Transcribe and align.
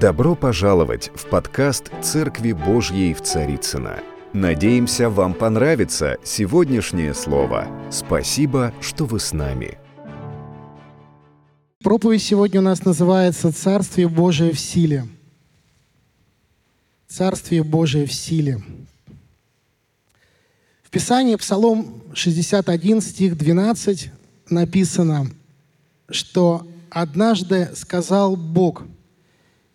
Добро 0.00 0.34
пожаловать 0.34 1.10
в 1.14 1.24
подкаст 1.24 1.90
«Церкви 2.02 2.52
Божьей 2.52 3.14
в 3.14 3.22
Царицыно». 3.22 4.02
Надеемся, 4.34 5.08
вам 5.08 5.32
понравится 5.32 6.18
сегодняшнее 6.22 7.14
слово. 7.14 7.66
Спасибо, 7.90 8.74
что 8.82 9.06
вы 9.06 9.18
с 9.18 9.32
нами. 9.32 9.78
Проповедь 11.82 12.22
сегодня 12.22 12.60
у 12.60 12.62
нас 12.62 12.84
называется 12.84 13.50
«Царствие 13.54 14.06
Божие 14.06 14.52
в 14.52 14.60
силе». 14.60 15.08
Царствие 17.08 17.62
Божие 17.62 18.04
в 18.04 18.12
силе. 18.12 18.62
В 20.82 20.90
Писании 20.90 21.36
Псалом 21.36 22.02
61, 22.12 23.00
стих 23.00 23.38
12 23.38 24.10
написано, 24.50 25.30
что 26.10 26.66
«Однажды 26.90 27.70
сказал 27.74 28.36
Бог– 28.36 28.84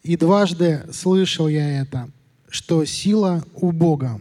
и 0.03 0.17
дважды 0.17 0.85
слышал 0.91 1.47
я 1.47 1.81
это, 1.81 2.09
что 2.49 2.85
сила 2.85 3.43
у 3.55 3.71
Бога. 3.71 4.19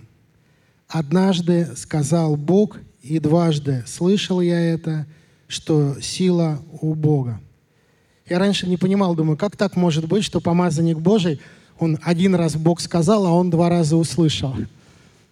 Однажды 0.88 1.68
сказал 1.76 2.36
Бог, 2.36 2.78
и 3.02 3.18
дважды 3.18 3.84
слышал 3.86 4.40
я 4.40 4.60
это, 4.60 5.06
что 5.46 6.00
сила 6.00 6.60
у 6.80 6.94
Бога. 6.94 7.40
Я 8.28 8.38
раньше 8.38 8.68
не 8.68 8.76
понимал, 8.76 9.14
думаю, 9.14 9.36
как 9.36 9.56
так 9.56 9.74
может 9.74 10.06
быть, 10.06 10.24
что 10.24 10.40
помазанник 10.40 10.98
Божий, 10.98 11.40
он 11.78 11.98
один 12.02 12.34
раз 12.34 12.54
Бог 12.56 12.80
сказал, 12.80 13.26
а 13.26 13.32
он 13.32 13.50
два 13.50 13.68
раза 13.68 13.96
услышал. 13.96 14.54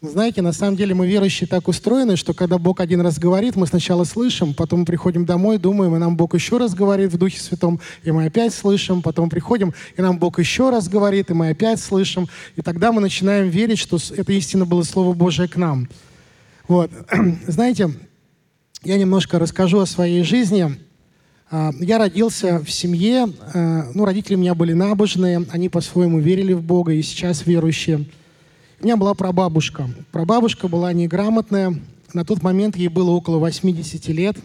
Знаете, 0.00 0.42
на 0.42 0.52
самом 0.52 0.76
деле 0.76 0.94
мы 0.94 1.08
верующие 1.08 1.48
так 1.48 1.66
устроены, 1.66 2.14
что 2.14 2.32
когда 2.32 2.56
Бог 2.56 2.78
один 2.78 3.00
раз 3.00 3.18
говорит, 3.18 3.56
мы 3.56 3.66
сначала 3.66 4.04
слышим, 4.04 4.54
потом 4.54 4.84
приходим 4.84 5.24
домой, 5.24 5.58
думаем, 5.58 5.96
и 5.96 5.98
нам 5.98 6.16
Бог 6.16 6.34
еще 6.34 6.58
раз 6.58 6.72
говорит 6.72 7.12
в 7.12 7.18
Духе 7.18 7.40
Святом, 7.40 7.80
и 8.04 8.12
мы 8.12 8.26
опять 8.26 8.54
слышим, 8.54 9.02
потом 9.02 9.28
приходим, 9.28 9.74
и 9.96 10.00
нам 10.00 10.20
Бог 10.20 10.38
еще 10.38 10.70
раз 10.70 10.88
говорит, 10.88 11.30
и 11.30 11.34
мы 11.34 11.48
опять 11.48 11.80
слышим, 11.80 12.28
и 12.54 12.62
тогда 12.62 12.92
мы 12.92 13.00
начинаем 13.00 13.48
верить, 13.48 13.80
что 13.80 13.98
это 14.16 14.32
истинно 14.34 14.66
было 14.66 14.84
Слово 14.84 15.14
Божие 15.14 15.48
к 15.48 15.56
нам. 15.56 15.88
Вот. 16.68 16.92
Знаете, 17.48 17.90
я 18.84 18.98
немножко 18.98 19.40
расскажу 19.40 19.80
о 19.80 19.86
своей 19.86 20.22
жизни. 20.22 20.78
А, 21.50 21.72
я 21.80 21.98
родился 21.98 22.60
в 22.60 22.70
семье, 22.70 23.26
а, 23.52 23.88
ну, 23.94 24.04
родители 24.04 24.36
у 24.36 24.38
меня 24.38 24.54
были 24.54 24.74
набожные, 24.74 25.44
они 25.50 25.68
по-своему 25.68 26.20
верили 26.20 26.52
в 26.52 26.62
Бога 26.62 26.92
и 26.92 27.02
сейчас 27.02 27.44
верующие– 27.44 28.06
у 28.80 28.84
меня 28.84 28.96
была 28.96 29.14
прабабушка. 29.14 29.90
Прабабушка 30.12 30.68
была 30.68 30.92
неграмотная. 30.92 31.74
На 32.14 32.24
тот 32.24 32.42
момент 32.42 32.76
ей 32.76 32.86
было 32.86 33.10
около 33.10 33.38
80 33.38 34.06
лет. 34.08 34.36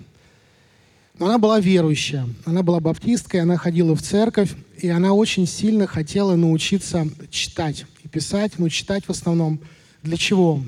Но 1.19 1.27
она 1.27 1.37
была 1.37 1.59
верующая. 1.59 2.27
Она 2.45 2.63
была 2.63 2.79
баптисткой, 2.79 3.41
она 3.41 3.57
ходила 3.57 3.95
в 3.95 4.01
церковь, 4.01 4.51
и 4.79 4.89
она 4.89 5.13
очень 5.13 5.45
сильно 5.45 5.85
хотела 5.85 6.35
научиться 6.35 7.07
читать 7.29 7.85
и 8.03 8.07
писать, 8.07 8.53
но 8.57 8.69
читать 8.69 9.05
в 9.05 9.11
основном 9.11 9.59
для 10.01 10.17
чего? 10.17 10.63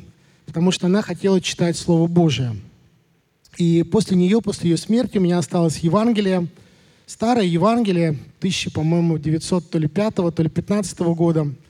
Потому 0.46 0.70
что 0.70 0.86
она 0.86 1.02
хотела 1.02 1.42
читать 1.42 1.76
Слово 1.76 2.06
Божие. 2.06 2.56
И 3.58 3.82
после 3.82 4.16
нее, 4.16 4.42
после 4.42 4.70
ее 4.70 4.78
смерти, 4.78 5.18
у 5.18 5.22
меня 5.22 5.40
осталось 5.40 5.80
Евангелие, 5.80 6.48
старое 7.08 7.46
Евангелие, 7.46 8.10
1000, 8.38 8.70
по-моему, 8.70 9.18
900, 9.18 9.72
то 9.72 9.80
ли 9.80 9.88
5, 9.88 10.16
то 10.16 10.34
ли 10.38 10.50
15 10.50 11.00
года– 11.00 11.52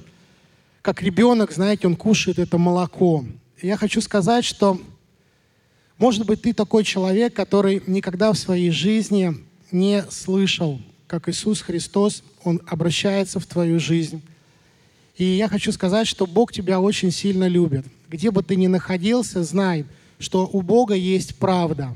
Как 0.82 1.02
ребенок, 1.02 1.52
знаете, 1.54 1.88
он 1.88 1.96
кушает 1.96 2.40
это 2.40 2.58
молоко. 2.58 3.24
И 3.62 3.68
я 3.68 3.78
хочу 3.78 4.02
сказать, 4.02 4.44
что, 4.44 4.80
может 5.98 6.26
быть, 6.26 6.42
ты 6.42 6.54
такой 6.54 6.84
человек, 6.84 7.34
который 7.34 7.82
никогда 7.88 8.34
в 8.34 8.38
своей 8.38 8.70
жизни 8.70 9.34
не 9.72 10.04
слышал, 10.10 10.82
как 11.08 11.30
Иисус 11.30 11.62
Христос, 11.62 12.24
Он 12.44 12.62
обращается 12.68 13.40
в 13.40 13.46
твою 13.46 13.80
жизнь 13.80 14.22
и 15.18 15.24
я 15.24 15.48
хочу 15.48 15.72
сказать, 15.72 16.08
что 16.08 16.26
Бог 16.26 16.52
тебя 16.52 16.80
очень 16.80 17.12
сильно 17.12 17.48
любит. 17.48 17.86
Где 18.10 18.32
бы 18.32 18.44
ты 18.44 18.56
ни 18.56 18.68
находился, 18.68 19.44
знай, 19.44 19.86
что 20.20 20.50
у 20.52 20.62
Бога 20.62 20.94
есть 20.94 21.36
правда. 21.36 21.96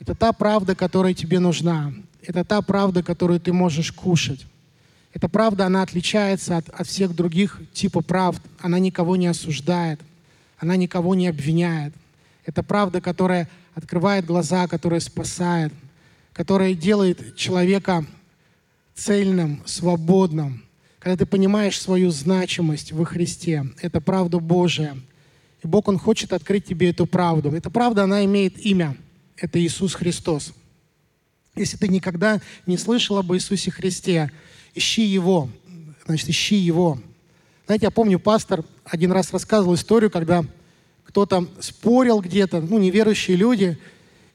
Это 0.00 0.14
та 0.14 0.32
правда, 0.32 0.74
которая 0.74 1.14
тебе 1.14 1.38
нужна. 1.38 1.92
Это 2.22 2.44
та 2.44 2.60
правда, 2.62 3.02
которую 3.02 3.40
ты 3.40 3.52
можешь 3.52 3.92
кушать. 3.92 4.46
Эта 5.14 5.28
правда, 5.28 5.64
она 5.64 5.82
отличается 5.82 6.58
от, 6.58 6.68
от 6.68 6.86
всех 6.86 7.14
других 7.14 7.62
типов 7.72 8.04
правд. 8.04 8.42
Она 8.60 8.78
никого 8.78 9.16
не 9.16 9.28
осуждает. 9.28 10.00
Она 10.58 10.76
никого 10.76 11.14
не 11.14 11.28
обвиняет. 11.28 11.94
Это 12.44 12.62
правда, 12.62 13.00
которая 13.00 13.48
открывает 13.74 14.26
глаза, 14.26 14.68
которая 14.68 15.00
спасает, 15.00 15.72
которая 16.32 16.74
делает 16.74 17.36
человека 17.36 18.04
цельным, 18.94 19.62
свободным, 19.64 20.65
когда 21.06 21.18
ты 21.18 21.24
понимаешь 21.24 21.80
свою 21.80 22.10
значимость 22.10 22.90
во 22.90 23.04
Христе, 23.04 23.64
это 23.80 24.00
правда 24.00 24.40
Божия. 24.40 24.96
И 25.62 25.66
Бог, 25.68 25.86
Он 25.86 25.98
хочет 25.98 26.32
открыть 26.32 26.64
тебе 26.64 26.90
эту 26.90 27.06
правду. 27.06 27.52
Эта 27.52 27.70
правда, 27.70 28.02
она 28.02 28.24
имеет 28.24 28.58
имя. 28.58 28.96
Это 29.36 29.62
Иисус 29.62 29.94
Христос. 29.94 30.52
Если 31.54 31.76
ты 31.76 31.86
никогда 31.86 32.40
не 32.66 32.76
слышал 32.76 33.18
об 33.18 33.32
Иисусе 33.32 33.70
Христе, 33.70 34.32
ищи 34.74 35.04
Его. 35.04 35.48
Значит, 36.06 36.28
ищи 36.28 36.56
Его. 36.56 36.98
Знаете, 37.66 37.86
я 37.86 37.92
помню, 37.92 38.18
пастор 38.18 38.64
один 38.84 39.12
раз 39.12 39.32
рассказывал 39.32 39.76
историю, 39.76 40.10
когда 40.10 40.44
кто-то 41.04 41.46
спорил 41.60 42.18
где-то, 42.18 42.60
ну, 42.60 42.80
неверующие 42.80 43.36
люди, 43.36 43.78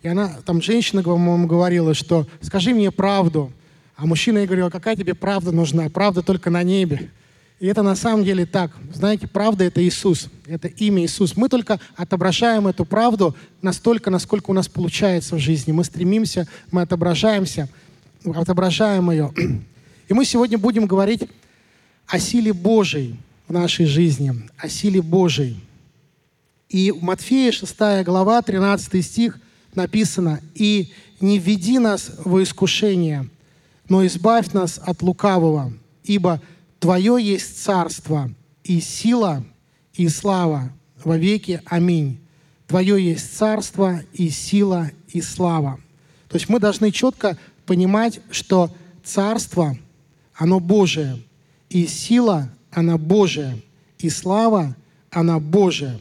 и 0.04 0.08
она, 0.08 0.38
там 0.46 0.62
женщина, 0.62 1.04
по-моему, 1.04 1.48
говорила, 1.48 1.94
что 1.94 2.30
«скажи 2.40 2.74
мне 2.74 2.92
правду». 2.92 3.52
А 4.02 4.08
мужчина 4.08 4.40
ей 4.40 4.48
говорил, 4.48 4.72
какая 4.72 4.96
тебе 4.96 5.14
правда 5.14 5.52
нужна? 5.52 5.88
Правда 5.88 6.24
только 6.24 6.50
на 6.50 6.64
небе. 6.64 7.12
И 7.60 7.68
это 7.68 7.84
на 7.84 7.96
самом 7.96 8.26
деле 8.26 8.48
так. 8.48 8.72
Знаете, 8.92 9.28
правда— 9.28 9.64
это 9.66 9.84
Иисус. 9.84 10.28
Это 10.48 10.68
имя 10.68 11.06
Иисус. 11.06 11.38
Мы 11.38 11.50
только 11.50 11.80
отображаем 11.96 12.66
эту 12.66 12.84
правду 12.84 13.36
настолько, 13.62 14.10
насколько 14.10 14.50
у 14.50 14.54
нас 14.54 14.68
получается 14.68 15.36
в 15.36 15.40
жизни. 15.40 15.72
Мы 15.72 15.84
стремимся, 15.84 16.48
мы 16.72 16.82
отображаемся, 16.82 17.70
отображаем 18.26 19.12
ее. 19.12 19.32
И 20.08 20.16
мы 20.16 20.26
сегодня 20.26 20.58
будем 20.58 20.88
говорить 20.88 21.30
о 22.08 22.18
силе 22.18 22.54
Божией. 22.54 23.20
в 23.48 23.54
нашей 23.54 23.86
жизни, 23.86 24.34
о 24.58 24.68
силе 24.68 25.04
Божией. 25.04 25.60
И 26.70 26.90
в 26.90 27.04
Матфея 27.04 27.52
6 27.52 28.04
глава, 28.04 28.42
13 28.42 29.06
стих 29.06 29.40
написано, 29.76 30.40
«И 30.56 30.92
не 31.20 31.38
введи 31.38 31.78
нас 31.78 32.10
во 32.26 32.42
искушение, 32.42 33.30
но 33.92 34.06
избавь 34.06 34.54
нас 34.54 34.80
от 34.82 35.02
лукавого, 35.02 35.74
ибо 36.06 36.42
Твое 36.80 37.18
есть 37.22 37.62
царство 37.62 38.32
и 38.64 38.80
сила 38.80 39.44
и 39.94 40.08
слава 40.08 40.72
во 41.04 41.18
веки. 41.18 41.62
Аминь. 41.66 42.18
Твое 42.68 43.06
есть 43.06 43.36
царство 43.36 44.02
и 44.14 44.30
сила 44.30 44.90
и 45.10 45.22
слава. 45.22 45.78
То 46.30 46.38
есть 46.38 46.48
мы 46.48 46.62
должны 46.62 46.92
четко 46.92 47.38
понимать, 47.66 48.22
что 48.32 48.74
царство, 49.04 49.78
оно 50.36 50.62
Божие, 50.62 51.22
и 51.68 51.86
сила, 51.86 52.50
она 52.72 52.98
Божия, 52.98 53.58
и 54.00 54.10
слава, 54.10 54.74
она 55.10 55.38
Божия. 55.42 56.00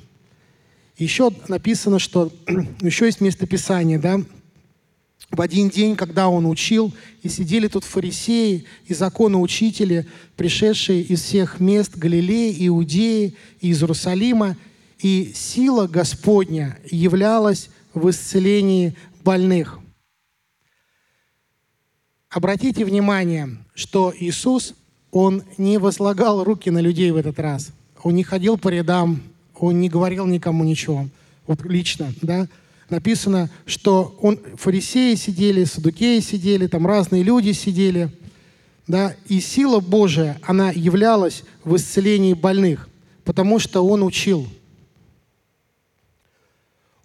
Еще 0.97 1.33
написано, 1.49 1.99
что 1.99 2.33
еще 2.83 3.07
есть 3.07 3.21
местописание, 3.21 3.99
да, 3.99 4.21
в 5.31 5.41
один 5.41 5.69
день, 5.69 5.95
когда 5.95 6.29
он 6.29 6.47
учил, 6.47 6.93
и 7.23 7.29
сидели 7.29 7.69
тут 7.69 7.85
фарисеи 7.85 8.65
и 8.87 8.95
законоучители, 8.95 10.07
пришедшие 10.37 11.03
из 11.03 11.23
всех 11.23 11.61
мест 11.61 11.97
Галилеи, 11.97 12.67
Иудеи 12.67 13.37
и 13.61 13.71
из 13.71 13.83
Иерусалима, 13.83 14.57
и 14.99 15.33
сила 15.35 15.87
Господня 15.87 16.79
являлась 16.91 17.71
в 17.95 18.11
исцелении 18.11 18.97
больных. 19.23 19.79
Обратите 22.29 22.85
внимание, 22.85 23.57
что 23.75 24.13
Иисус, 24.17 24.75
Он 25.11 25.43
не 25.59 25.79
возлагал 25.79 26.45
руки 26.45 26.71
на 26.71 26.79
людей 26.79 27.11
в 27.11 27.17
этот 27.17 27.39
раз. 27.39 27.73
Он 28.03 28.15
не 28.15 28.25
ходил 28.25 28.59
по 28.59 28.69
рядам, 28.69 29.23
Он 29.55 29.81
не 29.81 29.89
говорил 29.89 30.27
никому 30.27 30.65
ничего. 30.65 31.09
Вот 31.47 31.65
лично, 31.65 32.13
да 32.21 32.49
написано, 32.91 33.51
что 33.67 34.17
он, 34.21 34.39
фарисеи 34.57 35.15
сидели, 35.15 35.65
садукеи 35.65 36.21
сидели, 36.21 36.67
там 36.67 36.87
разные 36.87 37.23
люди 37.23 37.53
сидели, 37.53 38.11
да, 38.87 39.15
и 39.27 39.41
сила 39.41 39.81
Божия, 39.81 40.39
она 40.43 40.71
являлась 40.71 41.45
в 41.65 41.77
исцелении 41.77 42.35
больных, 42.35 42.89
потому 43.25 43.59
что 43.59 43.87
он 43.87 44.03
учил. 44.03 44.47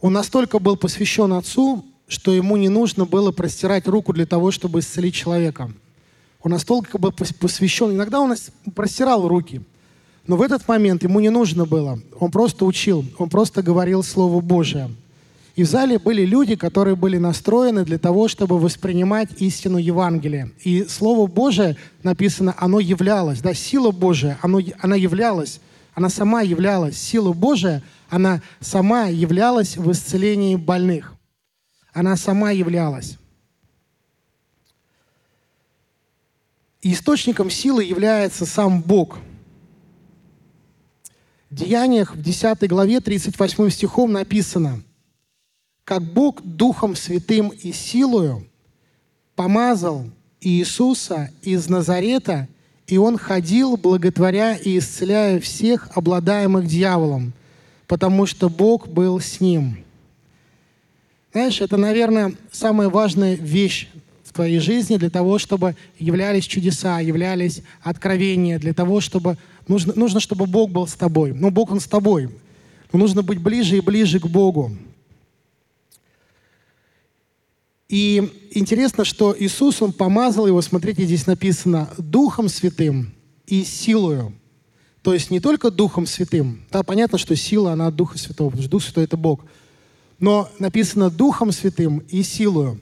Он 0.02 0.14
настолько 0.14 0.60
был 0.60 0.78
посвящен 0.78 1.34
Отцу, 1.34 1.86
что 2.08 2.32
ему 2.32 2.58
не 2.58 2.70
нужно 2.70 3.06
было 3.06 3.32
простирать 3.32 3.88
руку 3.88 4.14
для 4.14 4.26
того, 4.26 4.52
чтобы 4.52 4.80
исцелить 4.80 5.16
человека. 5.16 5.72
Он 6.42 6.52
настолько 6.52 7.00
был 7.00 7.12
посвящен. 7.12 7.92
Иногда 7.92 8.20
он 8.20 8.36
простирал 8.76 9.28
руки, 9.28 9.62
но 10.28 10.38
в 10.38 10.42
этот 10.44 10.68
момент 10.68 11.04
ему 11.04 11.20
не 11.20 11.30
нужно 11.30 11.66
было. 11.66 12.00
Он 12.20 12.30
просто 12.30 12.66
учил, 12.66 13.04
он 13.18 13.30
просто 13.30 13.64
говорил 13.64 14.04
Слово 14.04 14.42
Божие– 14.42 14.92
и 15.56 15.64
в 15.64 15.68
зале 15.68 15.98
были 16.00 16.26
люди, 16.26 16.56
которые 16.56 16.98
были 16.98 17.18
настроены 17.18 17.86
для 17.86 17.98
того, 17.98 18.28
чтобы 18.28 18.60
воспринимать 18.60 19.42
истину 19.42 19.78
Евангелия. 19.78 20.52
И 20.64 20.84
Слово 20.84 21.28
Божие 21.28 21.78
написано, 22.04 22.54
оно 22.58 22.82
являлось, 22.82 23.40
да, 23.40 23.54
сила 23.54 23.92
Божия, 23.92 24.38
оно, 24.42 24.60
она 24.80 24.98
являлась, 24.98 25.62
она 25.94 26.10
сама 26.10 26.42
являлась. 26.42 26.98
Сила 26.98 27.32
Божия, 27.32 27.82
она 28.10 28.42
сама 28.60 29.06
являлась 29.06 29.78
в 29.78 29.90
исцелении 29.90 30.58
больных. 30.58 31.14
Она 31.94 32.18
сама 32.18 32.52
являлась. 32.52 33.18
И 36.82 36.92
источником 36.92 37.50
силы 37.50 37.86
является 37.86 38.46
сам 38.46 38.82
Бог. 38.82 39.20
В 41.50 41.56
Деяниях 41.56 42.14
в 42.14 42.22
10 42.22 42.68
главе 42.68 43.00
38 43.00 43.70
стихом 43.70 44.12
написано– 44.12 44.84
как 45.86 46.02
Бог 46.02 46.42
Духом 46.44 46.96
Святым 46.96 47.50
и 47.50 47.72
силою 47.72 48.46
помазал 49.36 50.06
Иисуса 50.42 51.30
из 51.44 51.70
Назарета, 51.70 52.48
и 52.88 52.98
Он 52.98 53.18
ходил, 53.18 53.78
благотворя 53.78 54.56
и 54.56 54.80
исцеляя 54.80 55.40
всех, 55.40 55.90
обладаемых 55.96 56.68
дьяволом, 56.68 57.34
потому 57.88 58.26
что 58.26 58.50
Бог 58.50 58.88
был 58.88 59.20
с 59.20 59.40
ним. 59.40 59.78
Знаешь, 61.32 61.62
это, 61.62 61.78
наверное, 61.78 62.34
самая 62.52 62.90
важная 62.90 63.36
вещь 63.36 63.88
в 64.24 64.34
твоей 64.34 64.60
жизни 64.60 64.98
для 64.98 65.10
того, 65.10 65.38
чтобы 65.38 65.76
являлись 66.00 66.46
чудеса, 66.46 67.00
являлись 67.00 67.62
откровения, 67.82 68.60
для 68.60 68.74
того, 68.74 69.02
чтобы... 69.02 69.38
Нужно, 69.68 69.94
нужно 69.96 70.20
чтобы 70.20 70.46
Бог 70.46 70.70
был 70.70 70.88
с 70.88 70.94
тобой. 70.94 71.34
Ну, 71.34 71.50
Бог, 71.50 71.72
Он 71.72 71.80
с 71.80 71.86
тобой. 71.86 72.30
Но 72.94 73.00
нужно 73.00 73.24
быть 73.24 73.40
ближе 73.40 73.78
и 73.78 73.82
ближе 73.82 74.20
к 74.20 74.28
Богу. 74.28 74.72
И 77.88 78.48
интересно, 78.52 79.06
что 79.06 79.36
Иисус, 79.38 79.82
Он 79.82 79.94
помазал 79.94 80.48
его, 80.48 80.62
смотрите, 80.62 81.06
здесь 81.06 81.28
написано, 81.28 81.90
Духом 81.98 82.50
Святым 82.50 83.14
и 83.46 83.64
силою. 83.64 84.34
То 85.04 85.14
есть 85.14 85.30
не 85.30 85.40
только 85.40 85.70
Духом 85.70 86.08
Святым. 86.08 86.66
Да, 86.72 86.82
понятно, 86.82 87.20
что 87.20 87.36
сила, 87.36 87.74
она 87.74 87.88
от 87.88 87.96
Духа 87.96 88.18
Святого, 88.18 88.50
потому 88.50 88.64
что 88.64 88.72
Дух 88.72 88.84
Святой— 88.84 89.04
это 89.06 89.18
Бог. 89.18 89.46
Но 90.18 90.50
написано 90.58 91.12
Духом 91.12 91.52
Святым 91.52 92.00
и 92.10 92.24
силою. 92.24 92.80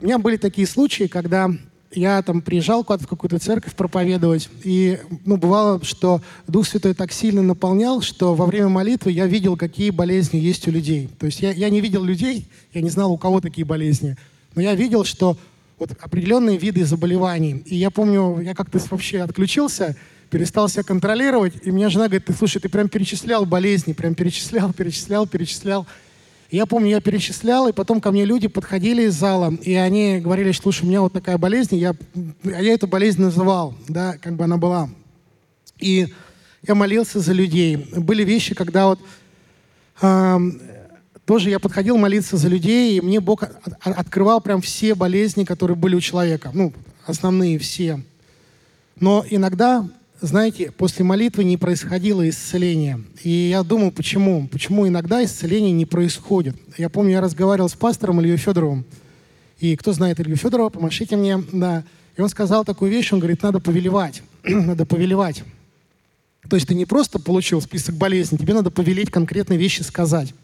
У 0.00 0.04
меня 0.04 0.18
были 0.18 0.36
такие 0.36 0.66
случаи, 0.66 1.04
когда 1.04 1.50
я 1.94 2.22
там 2.22 2.42
приезжал 2.42 2.84
куда-то 2.84 3.04
в 3.04 3.08
какую-то 3.08 3.38
церковь 3.38 3.74
проповедовать, 3.74 4.48
и 4.62 4.98
ну, 5.24 5.36
бывало, 5.36 5.82
что 5.84 6.20
Дух 6.46 6.66
Святой 6.66 6.94
так 6.94 7.12
сильно 7.12 7.42
наполнял, 7.42 8.00
что 8.00 8.34
во 8.34 8.46
время 8.46 8.68
молитвы 8.68 9.12
я 9.12 9.26
видел, 9.26 9.56
какие 9.56 9.90
болезни 9.90 10.38
есть 10.38 10.66
у 10.68 10.70
людей. 10.70 11.08
То 11.18 11.26
есть 11.26 11.40
я, 11.40 11.52
я 11.52 11.70
не 11.70 11.80
видел 11.80 12.04
людей, 12.04 12.48
я 12.72 12.80
не 12.80 12.90
знал, 12.90 13.12
у 13.12 13.18
кого 13.18 13.40
такие 13.40 13.64
болезни, 13.64 14.16
но 14.54 14.62
я 14.62 14.74
видел, 14.74 15.04
что 15.04 15.36
вот 15.78 15.90
определенные 16.00 16.56
виды 16.56 16.84
заболеваний. 16.84 17.62
И 17.66 17.76
я 17.76 17.90
помню, 17.90 18.40
я 18.40 18.54
как-то 18.54 18.78
вообще 18.90 19.20
отключился, 19.20 19.96
перестал 20.30 20.68
себя 20.68 20.82
контролировать, 20.82 21.54
и 21.62 21.70
мне 21.70 21.88
жена 21.88 22.06
говорит, 22.06 22.26
ты 22.26 22.32
слушай, 22.32 22.60
ты 22.60 22.68
прям 22.68 22.88
перечислял 22.88 23.44
болезни, 23.44 23.92
прям 23.92 24.14
перечислял, 24.14 24.72
перечислял, 24.72 25.26
перечислял. 25.26 25.86
Я 26.54 26.66
помню, 26.66 26.90
я 26.90 27.00
перечислял, 27.00 27.66
и 27.66 27.72
потом 27.72 28.00
ко 28.00 28.12
мне 28.12 28.24
люди 28.24 28.46
подходили 28.46 29.06
из 29.06 29.14
зала, 29.14 29.52
и 29.62 29.74
они 29.74 30.20
говорили, 30.20 30.52
что, 30.52 30.62
слушай, 30.62 30.84
у 30.84 30.86
меня 30.86 31.00
вот 31.00 31.12
такая 31.12 31.36
болезнь, 31.36 31.74
я, 31.74 31.96
а 32.44 32.62
я 32.62 32.74
эту 32.74 32.86
болезнь 32.86 33.20
называл, 33.20 33.74
да, 33.88 34.16
как 34.18 34.36
бы 34.36 34.44
она 34.44 34.56
была. 34.56 34.88
И 35.80 36.06
я 36.62 36.76
молился 36.76 37.18
за 37.18 37.32
людей. 37.32 37.88
Были 37.96 38.22
вещи, 38.22 38.54
когда 38.54 38.86
вот 38.86 39.00
э, 40.00 40.38
тоже 41.24 41.50
я 41.50 41.58
подходил 41.58 41.96
молиться 41.96 42.36
за 42.36 42.46
людей, 42.46 42.98
и 42.98 43.00
мне 43.00 43.18
Бог 43.18 43.42
от, 43.42 43.52
открывал 43.82 44.40
прям 44.40 44.60
все 44.60 44.94
болезни, 44.94 45.42
которые 45.42 45.76
были 45.76 45.96
у 45.96 46.00
человека, 46.00 46.52
ну, 46.54 46.72
основные 47.04 47.58
все. 47.58 48.00
Но 49.00 49.24
иногда 49.28 49.88
знаете, 50.26 50.70
после 50.70 51.04
молитвы 51.04 51.44
не 51.44 51.56
происходило 51.56 52.28
исцеление. 52.28 53.02
И 53.22 53.30
я 53.30 53.62
думал, 53.62 53.90
почему? 53.90 54.48
Почему 54.48 54.88
иногда 54.88 55.22
исцеление 55.24 55.72
не 55.72 55.86
происходит? 55.86 56.56
Я 56.78 56.88
помню, 56.88 57.12
я 57.12 57.20
разговаривал 57.20 57.68
с 57.68 57.74
пастором 57.74 58.20
Ильей 58.20 58.36
Федоровым. 58.36 58.84
И 59.60 59.76
кто 59.76 59.92
знает 59.92 60.20
Илью 60.20 60.36
Федорова, 60.36 60.68
помашите 60.68 61.16
мне. 61.16 61.42
Да. 61.52 61.84
И 62.16 62.20
он 62.20 62.28
сказал 62.28 62.64
такую 62.64 62.90
вещь, 62.90 63.12
он 63.12 63.18
говорит, 63.18 63.42
надо 63.42 63.60
повелевать. 63.60 64.22
надо 64.44 64.86
повелевать. 64.86 65.42
То 66.48 66.56
есть 66.56 66.68
ты 66.68 66.74
не 66.74 66.84
просто 66.84 67.18
получил 67.18 67.60
список 67.62 67.94
болезней, 67.96 68.38
тебе 68.38 68.54
надо 68.54 68.70
повелеть 68.70 69.10
конкретные 69.10 69.58
вещи 69.58 69.82
сказать. 69.82 70.34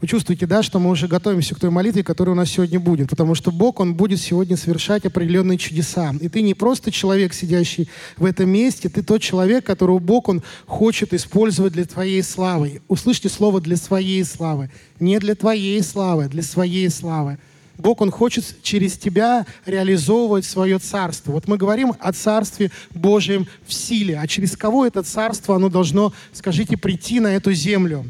Вы 0.00 0.08
чувствуете, 0.08 0.46
да, 0.46 0.62
что 0.62 0.80
мы 0.80 0.90
уже 0.90 1.06
готовимся 1.06 1.54
к 1.54 1.60
той 1.60 1.70
молитве, 1.70 2.02
которая 2.02 2.34
у 2.34 2.36
нас 2.36 2.50
сегодня 2.50 2.80
будет, 2.80 3.08
потому 3.10 3.34
что 3.34 3.52
Бог, 3.52 3.80
Он 3.80 3.94
будет 3.94 4.20
сегодня 4.20 4.56
совершать 4.56 5.06
определенные 5.06 5.56
чудеса. 5.56 6.12
И 6.20 6.28
ты 6.28 6.42
не 6.42 6.54
просто 6.54 6.90
человек, 6.90 7.32
сидящий 7.32 7.88
в 8.16 8.24
этом 8.24 8.50
месте, 8.50 8.88
ты 8.88 9.02
тот 9.02 9.22
человек, 9.22 9.64
которого 9.64 10.00
Бог, 10.00 10.28
Он 10.28 10.42
хочет 10.66 11.14
использовать 11.14 11.72
для 11.72 11.84
твоей 11.84 12.22
славы. 12.22 12.82
Услышьте 12.88 13.28
слово 13.28 13.60
«для 13.60 13.76
своей 13.76 14.24
славы». 14.24 14.70
Не 14.98 15.18
для 15.18 15.34
твоей 15.34 15.80
славы, 15.82 16.28
для 16.28 16.42
своей 16.42 16.90
славы. 16.90 17.38
Бог, 17.78 18.00
Он 18.00 18.10
хочет 18.10 18.56
через 18.62 18.98
тебя 18.98 19.46
реализовывать 19.64 20.44
свое 20.44 20.78
царство. 20.78 21.32
Вот 21.32 21.48
мы 21.48 21.56
говорим 21.56 21.94
о 21.98 22.12
царстве 22.12 22.70
Божьем 22.90 23.46
в 23.66 23.72
силе. 23.72 24.18
А 24.18 24.26
через 24.26 24.56
кого 24.56 24.86
это 24.86 25.02
царство, 25.02 25.56
оно 25.56 25.68
должно, 25.68 26.12
скажите, 26.32 26.76
прийти 26.76 27.20
на 27.20 27.28
эту 27.28 27.52
землю? 27.52 28.04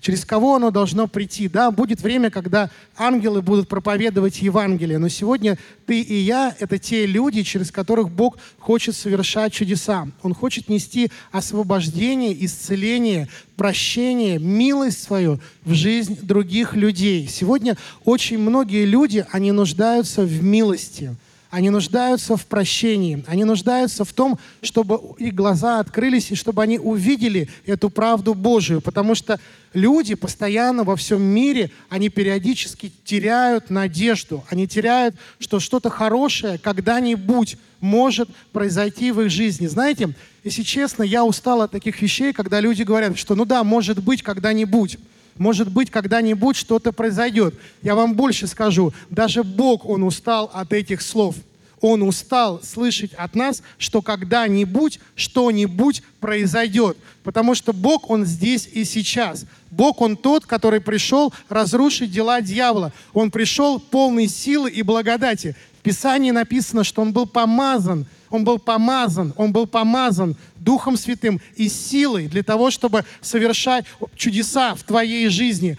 Через 0.00 0.24
кого 0.24 0.56
оно 0.56 0.70
должно 0.70 1.06
прийти. 1.06 1.48
Да, 1.48 1.70
будет 1.70 2.00
время, 2.00 2.30
когда 2.30 2.70
ангелы 2.96 3.42
будут 3.42 3.68
проповедовать 3.68 4.42
Евангелие, 4.42 4.98
но 4.98 5.08
сегодня 5.08 5.58
ты 5.86 6.00
и 6.00 6.14
я— 6.14 6.54
это 6.58 6.78
те 6.78 7.06
люди, 7.06 7.42
через 7.42 7.70
которых 7.70 8.10
Бог 8.10 8.38
хочет 8.58 8.96
совершать 8.96 9.52
чудеса. 9.52 10.08
Он 10.22 10.34
хочет 10.34 10.68
нести 10.68 11.10
освобождение, 11.32 12.44
исцеление, 12.44 13.28
прощение, 13.56 14.38
милость 14.38 15.02
свою 15.02 15.40
в 15.64 15.74
жизнь 15.74 16.18
других 16.22 16.74
людей. 16.74 17.28
Сегодня 17.28 17.76
очень 18.04 18.38
многие 18.38 18.84
люди, 18.84 19.26
они 19.30 19.52
нуждаются 19.52 20.22
в 20.22 20.42
милости. 20.42 21.14
Они 21.50 21.70
нуждаются 21.70 22.36
в 22.36 22.46
прощении. 22.46 23.24
Они 23.26 23.44
нуждаются 23.44 24.04
в 24.04 24.12
том, 24.12 24.38
чтобы 24.62 25.00
их 25.18 25.34
глаза 25.34 25.80
открылись 25.80 26.30
и 26.30 26.36
чтобы 26.36 26.62
они 26.62 26.78
увидели 26.78 27.48
эту 27.66 27.90
правду 27.90 28.34
Божию. 28.34 28.80
Потому 28.80 29.16
что 29.16 29.40
люди 29.74 30.14
постоянно 30.14 30.84
во 30.84 30.94
всем 30.94 31.20
мире, 31.20 31.72
они 31.88 32.08
периодически 32.08 32.92
теряют 33.04 33.68
надежду. 33.68 34.44
Они 34.48 34.68
теряют, 34.68 35.16
что 35.40 35.58
что-то 35.58 35.90
хорошее 35.90 36.56
когда-нибудь 36.58 37.56
может 37.80 38.28
произойти 38.52 39.10
в 39.10 39.20
их 39.22 39.30
жизни. 39.30 39.66
Знаете, 39.66 40.14
если 40.44 40.62
честно, 40.62 41.02
я 41.02 41.24
устал 41.24 41.62
от 41.62 41.72
таких 41.72 42.00
вещей, 42.00 42.32
когда 42.32 42.60
люди 42.60 42.84
говорят, 42.84 43.18
что 43.18 43.34
ну 43.34 43.44
да, 43.44 43.64
может 43.64 44.00
быть 44.02 44.22
когда-нибудь. 44.22 44.98
Может 45.40 45.72
быть, 45.72 45.90
когда-нибудь 45.90 46.54
что-то 46.54 46.92
произойдет. 46.92 47.54
Я 47.80 47.94
вам 47.94 48.12
больше 48.12 48.46
скажу, 48.46 48.92
даже 49.08 49.42
Бог, 49.42 49.86
Он 49.86 50.02
устал 50.02 50.50
от 50.52 50.74
этих 50.74 51.00
слов. 51.00 51.34
Он 51.80 52.02
устал 52.02 52.60
слышать 52.62 53.14
от 53.14 53.34
нас, 53.34 53.62
что 53.78 54.02
когда-нибудь 54.02 55.00
что-нибудь 55.14 56.02
произойдет. 56.20 56.98
Потому 57.24 57.54
что 57.54 57.72
Бог, 57.72 58.10
Он 58.10 58.26
здесь 58.26 58.68
и 58.70 58.84
сейчас. 58.84 59.46
Бог, 59.70 60.02
Он 60.02 60.18
тот, 60.18 60.44
который 60.44 60.82
пришел 60.82 61.32
разрушить 61.48 62.12
дела 62.12 62.42
дьявола. 62.42 62.92
Он 63.14 63.30
пришел 63.30 63.80
полный 63.80 64.28
силы 64.28 64.70
и 64.70 64.82
благодати. 64.82 65.56
В 65.78 65.82
Писании 65.82 66.32
написано, 66.32 66.84
что 66.84 67.00
Он 67.00 67.14
был 67.14 67.24
помазан– 67.24 68.04
он 68.30 68.44
был 68.44 68.58
помазан, 68.58 69.34
он 69.36 69.52
был 69.52 69.66
помазан 69.66 70.36
Духом 70.60 70.96
Святым 70.96 71.40
и 71.56 71.68
силой 71.68 72.28
для 72.28 72.42
того, 72.42 72.70
чтобы 72.70 73.04
совершать 73.20 73.86
чудеса 74.14 74.74
в 74.74 74.82
твоей 74.82 75.28
жизни. 75.28 75.78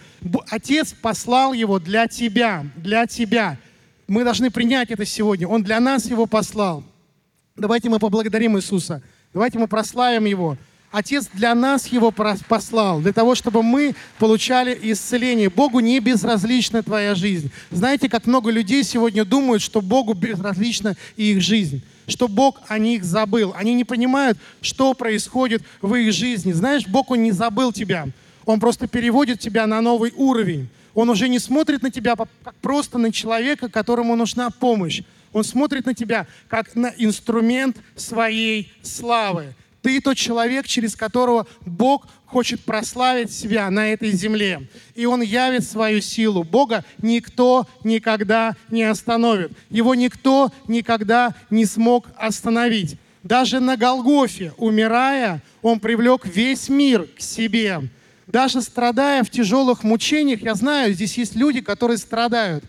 Отец 0.49 0.93
послал 0.93 1.53
его 1.53 1.79
для 1.79 2.07
тебя, 2.07 2.65
для 2.75 3.05
тебя. 3.05 3.57
Мы 4.07 4.23
должны 4.23 4.51
принять 4.51 4.91
это 4.91 5.05
сегодня. 5.05 5.47
Он 5.47 5.63
для 5.63 5.79
нас 5.79 6.05
его 6.07 6.25
послал. 6.25 6.83
Давайте 7.55 7.89
мы 7.89 7.99
поблагодарим 7.99 8.57
Иисуса. 8.57 9.01
Давайте 9.33 9.59
мы 9.59 9.67
прославим 9.67 10.25
Его. 10.25 10.57
Отец 10.91 11.29
для 11.33 11.55
нас 11.55 11.87
его 11.87 12.11
послал, 12.11 12.99
для 12.99 13.13
того, 13.13 13.33
чтобы 13.33 13.63
мы 13.63 13.95
получали 14.19 14.77
исцеление. 14.81 15.49
Богу 15.49 15.79
не 15.79 16.01
безразлична 16.01 16.83
твоя 16.83 17.15
жизнь. 17.15 17.49
Знаете, 17.69 18.09
как 18.09 18.25
много 18.25 18.51
людей 18.51 18.83
сегодня 18.83 19.23
думают, 19.23 19.61
что 19.61 19.79
Богу 19.79 20.13
безразлична 20.13 20.97
их 21.15 21.41
жизнь 21.41 21.81
что 22.07 22.27
Бог 22.27 22.61
о 22.67 22.77
них 22.77 23.03
забыл. 23.03 23.53
Они 23.55 23.73
не 23.73 23.83
понимают, 23.83 24.37
что 24.61 24.93
происходит 24.93 25.63
в 25.81 25.93
их 25.95 26.13
жизни. 26.13 26.51
Знаешь, 26.51 26.87
Бог, 26.87 27.11
Он 27.11 27.23
не 27.23 27.31
забыл 27.31 27.71
тебя. 27.71 28.07
Он 28.45 28.59
просто 28.59 28.87
переводит 28.87 29.39
тебя 29.39 29.67
на 29.67 29.81
новый 29.81 30.13
уровень. 30.15 30.69
Он 30.93 31.09
уже 31.09 31.29
не 31.29 31.39
смотрит 31.39 31.83
на 31.83 31.91
тебя 31.91 32.15
как 32.15 32.55
просто 32.55 32.97
на 32.97 33.11
человека, 33.11 33.69
которому 33.69 34.15
нужна 34.15 34.49
помощь. 34.49 35.03
Он 35.33 35.43
смотрит 35.43 35.85
на 35.85 35.93
тебя 35.93 36.27
как 36.49 36.75
на 36.75 36.93
инструмент 36.97 37.77
своей 37.95 38.71
славы. 38.81 39.53
Ты 39.81 39.99
тот 40.01 40.17
человек, 40.17 40.67
через 40.67 40.95
которого 40.95 41.47
Бог 41.65 42.07
хочет 42.31 42.63
прославить 42.63 43.31
себя 43.31 43.69
на 43.69 43.91
этой 43.91 44.11
земле. 44.11 44.67
И 44.95 45.05
Он 45.05 45.21
явит 45.21 45.65
свою 45.65 46.01
силу. 46.01 46.43
Бога 46.43 46.85
никто 47.01 47.67
никогда 47.83 48.55
не 48.69 48.83
остановит. 48.83 49.51
Его 49.69 49.95
никто 49.95 50.51
никогда 50.67 51.35
не 51.49 51.65
смог 51.65 52.07
остановить. 52.15 52.95
Даже 53.21 53.59
на 53.59 53.75
Голгофе, 53.75 54.53
умирая, 54.57 55.43
Он 55.61 55.79
привлек 55.79 56.25
весь 56.25 56.69
мир 56.69 57.05
к 57.17 57.21
себе. 57.21 57.81
Даже 58.27 58.61
страдая 58.61 59.23
в 59.25 59.29
тяжелых 59.29 59.83
мучениях, 59.83 60.41
я 60.41 60.55
знаю, 60.55 60.93
здесь 60.93 61.17
есть 61.17 61.35
люди, 61.35 61.59
которые 61.59 61.97
страдают. 61.97 62.63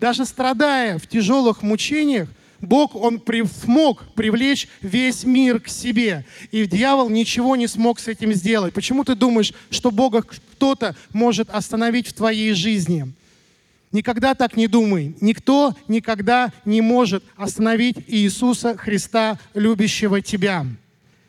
Даже 0.00 0.24
страдая 0.24 0.98
в 0.98 1.06
тяжелых 1.06 1.62
мучениях, 1.62 2.28
Бог, 2.60 2.94
Он 2.94 3.20
при, 3.20 3.44
смог 3.44 4.04
привлечь 4.14 4.68
весь 4.80 5.24
мир 5.24 5.60
к 5.60 5.68
себе. 5.68 6.24
И 6.50 6.66
дьявол 6.66 7.08
ничего 7.10 7.56
не 7.56 7.66
смог 7.66 8.00
с 8.00 8.08
этим 8.08 8.32
сделать. 8.32 8.74
Почему 8.74 9.04
ты 9.04 9.14
думаешь, 9.14 9.52
что 9.70 9.90
Бога 9.90 10.22
кто-то 10.22 10.96
может 11.12 11.50
остановить 11.50 12.08
в 12.08 12.12
твоей 12.14 12.52
жизни? 12.52 13.12
Никогда 13.92 14.34
так 14.34 14.56
не 14.56 14.66
думай. 14.66 15.14
Никто 15.20 15.76
никогда 15.86 16.52
не 16.64 16.80
может 16.80 17.22
остановить 17.36 17.98
Иисуса 18.08 18.76
Христа, 18.76 19.38
любящего 19.54 20.20
тебя. 20.20 20.66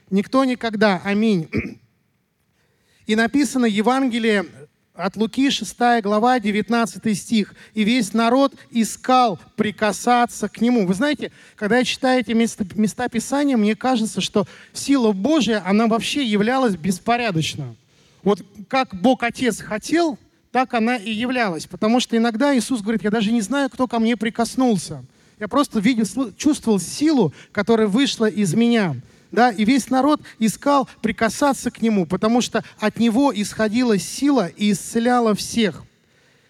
Никто 0.09 0.43
никогда. 0.45 1.01
Аминь. 1.03 1.47
И 3.05 3.15
написано 3.15 3.65
Евангелие 3.65 4.45
от 4.95 5.17
Луки 5.17 5.49
6 5.49 5.75
глава 6.01 6.39
19 6.39 7.17
стих. 7.17 7.53
«И 7.73 7.83
весь 7.83 8.13
народ 8.13 8.53
искал 8.71 9.39
прикасаться 9.55 10.47
к 10.47 10.61
Нему». 10.61 10.87
Вы 10.87 10.93
знаете, 10.93 11.31
когда 11.55 11.77
я 11.77 11.83
читаю 11.83 12.21
эти 12.21 12.31
места, 12.31 12.65
места 12.75 13.09
Писания, 13.09 13.57
мне 13.57 13.75
кажется, 13.75 14.21
что 14.21 14.47
сила 14.73 15.11
Божья, 15.11 15.61
она 15.65 15.87
вообще 15.87 16.23
являлась 16.25 16.75
беспорядочна. 16.75 17.75
Вот 18.23 18.41
как 18.67 18.95
Бог 18.95 19.23
Отец 19.23 19.59
хотел, 19.59 20.17
так 20.51 20.73
она 20.73 20.95
и 20.95 21.11
являлась. 21.11 21.67
Потому 21.67 21.99
что 21.99 22.15
иногда 22.15 22.57
Иисус 22.57 22.81
говорит, 22.81 23.03
я 23.03 23.11
даже 23.11 23.31
не 23.31 23.41
знаю, 23.41 23.69
кто 23.69 23.87
ко 23.87 23.99
мне 23.99 24.15
прикоснулся. 24.15 25.03
Я 25.39 25.49
просто 25.49 25.79
видел, 25.79 26.05
чувствовал 26.37 26.79
силу, 26.79 27.33
которая 27.51 27.87
вышла 27.87 28.25
из 28.25 28.53
меня 28.53 28.95
да, 29.31 29.51
и 29.51 29.65
весь 29.65 29.89
народ 29.89 30.21
искал 30.39 30.89
прикасаться 31.01 31.71
к 31.71 31.81
нему, 31.81 32.05
потому 32.05 32.41
что 32.41 32.63
от 32.79 32.97
него 32.97 33.31
исходила 33.35 33.97
сила 33.99 34.47
и 34.47 34.71
исцеляла 34.71 35.35
всех. 35.35 35.83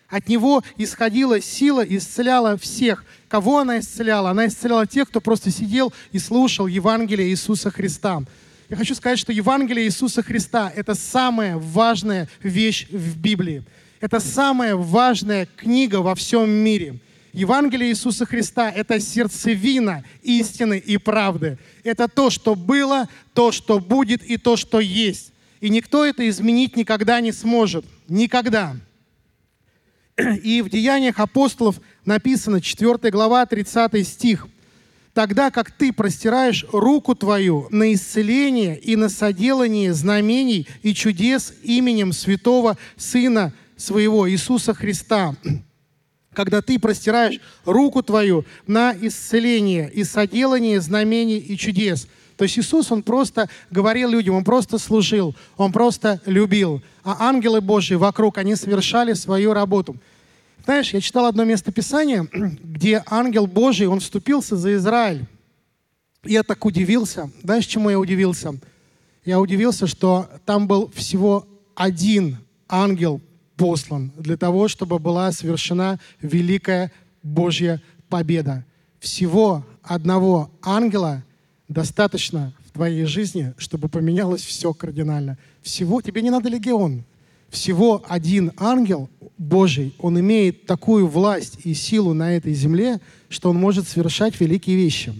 От 0.07 0.29
него 0.29 0.63
исходила 0.77 1.41
сила 1.41 1.83
и 1.83 1.97
исцеляла 1.97 2.57
всех. 2.57 3.03
Кого 3.27 3.59
она 3.59 3.79
исцеляла? 3.79 4.29
Она 4.29 4.47
исцеляла 4.47 4.85
тех, 4.85 5.09
кто 5.09 5.19
просто 5.19 5.49
сидел 5.51 5.93
и 6.11 6.19
слушал 6.19 6.67
Евангелие 6.67 7.29
Иисуса 7.29 7.71
Христа. 7.71 8.21
Я 8.69 8.77
хочу 8.77 8.95
сказать, 8.95 9.19
что 9.19 9.31
Евангелие 9.31 9.85
Иисуса 9.85 10.23
Христа– 10.23 10.71
это 10.75 10.95
самая 10.95 11.57
важная 11.57 12.27
вещь 12.41 12.87
в 12.89 13.17
Библии. 13.17 13.63
Это 13.99 14.19
самая 14.19 14.75
важная 14.75 15.47
книга 15.55 15.97
во 15.97 16.15
всем 16.15 16.49
мире. 16.49 16.99
Евангелие 17.35 17.89
Иисуса 17.89 18.25
Христа– 18.25 18.71
это 18.75 18.97
сердцевина 18.97 20.05
истины 20.23 20.77
и 20.77 20.95
правды. 20.95 21.57
Это 21.83 22.07
то, 22.07 22.29
что 22.29 22.55
было, 22.55 23.09
то, 23.33 23.51
что 23.51 23.79
будет 23.79 24.23
и 24.23 24.37
то, 24.37 24.55
что 24.55 24.79
есть. 24.79 25.33
И 25.59 25.67
никто 25.67 26.05
это 26.05 26.27
изменить 26.29 26.77
никогда 26.77 27.19
не 27.19 27.33
сможет. 27.33 27.85
Никогда. 28.07 28.77
И 30.43 30.61
в 30.61 30.69
Деяниях 30.69 31.19
апостолов 31.19 31.81
написано, 32.05 32.61
4 32.61 33.11
глава, 33.11 33.45
30 33.45 34.07
стих. 34.07 34.47
«Тогда 35.13 35.51
как 35.51 35.71
ты 35.71 35.91
простираешь 35.91 36.65
руку 36.71 37.15
твою 37.15 37.67
на 37.69 37.93
исцеление 37.93 38.79
и 38.79 38.95
на 38.95 39.09
соделание 39.09 39.93
знамений 39.93 40.67
и 40.83 40.93
чудес 40.93 41.53
именем 41.63 42.13
святого 42.13 42.77
Сына 42.95 43.53
своего 43.75 44.29
Иисуса 44.29 44.73
Христа, 44.73 45.35
когда 46.35 46.61
ты 46.61 46.77
простираешь 46.77 47.39
руку 47.65 48.03
твою 48.03 48.45
на 48.67 48.93
исцеление 48.93 49.91
и 49.91 50.03
соделание 50.03 50.79
знамений 50.81 51.39
и 51.39 51.57
чудес. 51.57 52.07
То 52.37 52.43
есть 52.43 52.59
Иисус, 52.59 52.91
Он 52.91 53.01
просто 53.01 53.49
говорил 53.71 54.09
людям, 54.09 54.35
Он 54.35 54.43
просто 54.43 54.77
служил, 54.77 55.35
Он 55.57 55.71
просто 55.71 56.21
любил. 56.25 56.81
А 57.03 57.29
ангелы 57.29 57.61
Божьи 57.61 57.95
вокруг, 57.95 58.37
они 58.37 58.55
совершали 58.55 59.13
свою 59.13 59.53
работу. 59.53 59.95
Знаешь, 60.65 60.93
я 60.93 61.01
читал 61.01 61.27
одно 61.27 61.43
место 61.43 61.71
Писания, 61.71 62.27
где 62.63 63.03
ангел 63.05 63.47
Божий, 63.47 63.87
он 63.87 63.99
вступился 63.99 64.57
за 64.57 64.75
Израиль. 64.75 65.25
Я 66.23 66.41
так 66.43 66.65
удивился. 66.65 67.29
Знаешь, 67.43 67.67
чему 67.67 67.91
я 67.91 67.99
удивился? 67.99 68.55
Я 69.25 69.39
удивился, 69.39 69.85
что 69.85 70.27
там 70.45 70.67
был 70.67 70.91
всего 70.91 71.47
один 71.75 72.37
ангел 72.67 73.21
послан 73.57 74.11
для 74.17 74.37
того, 74.37 74.67
чтобы 74.67 74.99
была 74.99 75.31
совершена 75.31 75.99
великая 76.21 76.91
Божья 77.23 77.81
победа. 78.09 78.65
Всего 78.99 79.65
одного 79.83 80.51
ангела 80.61 81.23
достаточно 81.67 82.53
в 82.65 82.71
твоей 82.71 83.05
жизни, 83.05 83.53
чтобы 83.57 83.89
поменялось 83.89 84.43
все 84.43 84.73
кардинально. 84.73 85.37
Всего, 85.61 86.01
тебе 86.01 86.21
не 86.21 86.29
надо 86.29 86.49
легион. 86.49 87.03
Всего 87.49 88.03
один 88.07 88.51
ангел 88.57 89.09
Божий, 89.37 89.95
он 89.99 90.19
имеет 90.19 90.65
такую 90.65 91.07
власть 91.07 91.59
и 91.65 91.73
силу 91.73 92.13
на 92.13 92.35
этой 92.35 92.53
земле, 92.53 92.99
что 93.29 93.49
он 93.49 93.57
может 93.57 93.87
совершать 93.87 94.39
великие 94.39 94.75
вещи. 94.75 95.13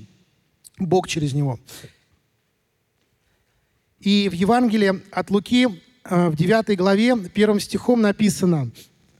Бог 0.77 1.07
через 1.07 1.33
него. 1.33 1.59
И 3.99 4.29
в 4.29 4.33
Евангелии 4.33 5.01
от 5.11 5.31
Луки 5.31 5.67
в 6.09 6.35
9 6.35 6.77
главе, 6.77 7.17
первым 7.33 7.59
стихом 7.59 8.01
написано, 8.01 8.71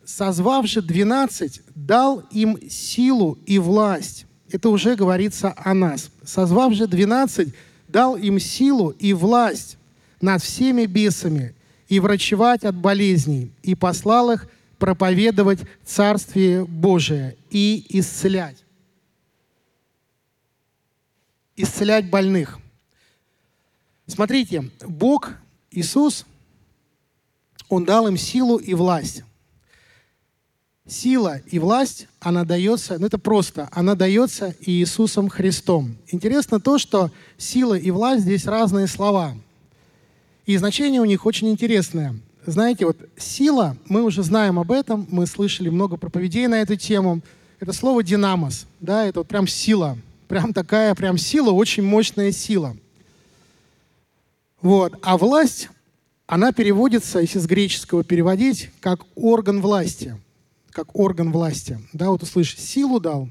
«Созвав 0.04 0.68
же 0.68 0.82
12, 0.82 1.62
дал 1.74 2.20
им 2.32 2.60
силу 2.70 3.38
и 3.46 3.58
власть». 3.58 4.26
Это 4.52 4.70
уже 4.70 4.96
говорится 4.96 5.54
о 5.58 5.74
нас. 5.74 6.12
«Созвав 6.24 6.74
же 6.74 6.88
12, 6.88 7.54
дал 7.88 8.16
им 8.16 8.40
силу 8.40 8.92
и 8.92 9.14
власть 9.14 9.78
над 10.22 10.44
всеми 10.44 10.86
бесами 10.86 11.56
и 11.88 12.00
врачевать 12.00 12.64
от 12.64 12.76
болезней, 12.76 13.52
и 13.64 13.74
послал 13.74 14.32
их 14.32 14.48
проповедовать 14.78 15.60
Царствие 15.84 16.66
Божие 16.66 17.36
и 17.50 17.86
исцелять». 17.90 18.66
исцелять 21.56 22.10
больных. 22.10 22.60
Смотрите, 24.08 24.70
Бог, 24.86 25.32
Иисус, 25.72 26.26
Он 27.70 27.86
дал 27.86 28.08
им 28.08 28.18
силу 28.18 28.58
и 28.58 28.74
власть. 28.74 29.24
Сила 30.88 31.40
и 31.48 31.58
власть, 31.58 32.08
она 32.20 32.46
дается, 32.46 33.00
ну 33.00 33.08
это 33.08 33.18
просто, 33.18 33.68
она 33.72 33.96
дается 33.96 34.56
Иисусом 34.60 35.30
Христом. 35.30 35.98
Интересно 36.08 36.60
то, 36.60 36.78
что 36.78 37.12
сила 37.38 37.74
и 37.74 37.90
власть 37.90 38.22
здесь 38.22 38.46
разные 38.46 38.86
слова. 38.86 39.36
И 40.46 40.56
значение 40.58 41.02
у 41.02 41.06
них 41.06 41.26
очень 41.26 41.50
интересное. 41.50 42.16
Знаете, 42.46 42.86
вот 42.86 42.98
сила, 43.18 43.76
мы 43.88 44.04
уже 44.04 44.22
знаем 44.22 44.60
об 44.60 44.72
этом, 44.72 45.08
мы 45.10 45.26
слышали 45.26 45.70
много 45.70 45.98
проповедей 45.98 46.46
на 46.46 46.62
эту 46.62 46.76
тему. 46.76 47.22
Это 47.60 47.74
слово 47.74 48.04
«динамос», 48.04 48.68
да, 48.80 49.06
это 49.06 49.22
вот 49.22 49.28
прям 49.28 49.48
сила, 49.48 49.98
прям 50.28 50.54
такая 50.54 50.94
прям 50.94 51.18
сила, 51.18 51.50
очень 51.50 51.82
мощная 51.82 52.32
сила. 52.32 52.78
Вот. 54.62 54.94
А 55.02 55.18
власть, 55.18 55.70
она 56.28 56.52
переводится, 56.52 57.20
если 57.20 57.40
с 57.40 57.46
греческого 57.46 58.04
переводить, 58.04 58.72
как 58.80 59.02
орган 59.16 59.62
власти– 59.62 60.20
как 60.76 60.94
орган 60.94 61.32
власти. 61.32 61.80
Да, 61.94 62.10
вот 62.10 62.22
услышь, 62.22 62.58
силу 62.58 63.00
дал 63.00 63.30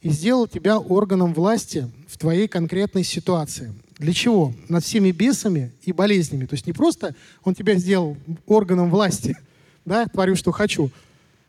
и 0.00 0.10
сделал 0.10 0.48
тебя 0.48 0.78
органом 0.78 1.32
власти 1.32 1.88
в 2.08 2.18
твоей 2.18 2.48
конкретной 2.48 3.04
ситуации. 3.04 3.72
Для 3.98 4.12
чего? 4.12 4.52
Над 4.68 4.84
всеми 4.84 5.12
бесами 5.12 5.70
и 5.82 5.92
болезнями. 5.92 6.44
То 6.44 6.54
есть 6.54 6.66
не 6.66 6.72
просто 6.72 7.14
он 7.44 7.54
тебя 7.54 7.76
сделал 7.76 8.16
органом 8.46 8.90
власти, 8.90 9.38
да, 9.84 10.06
творю, 10.06 10.34
что 10.34 10.50
хочу, 10.50 10.90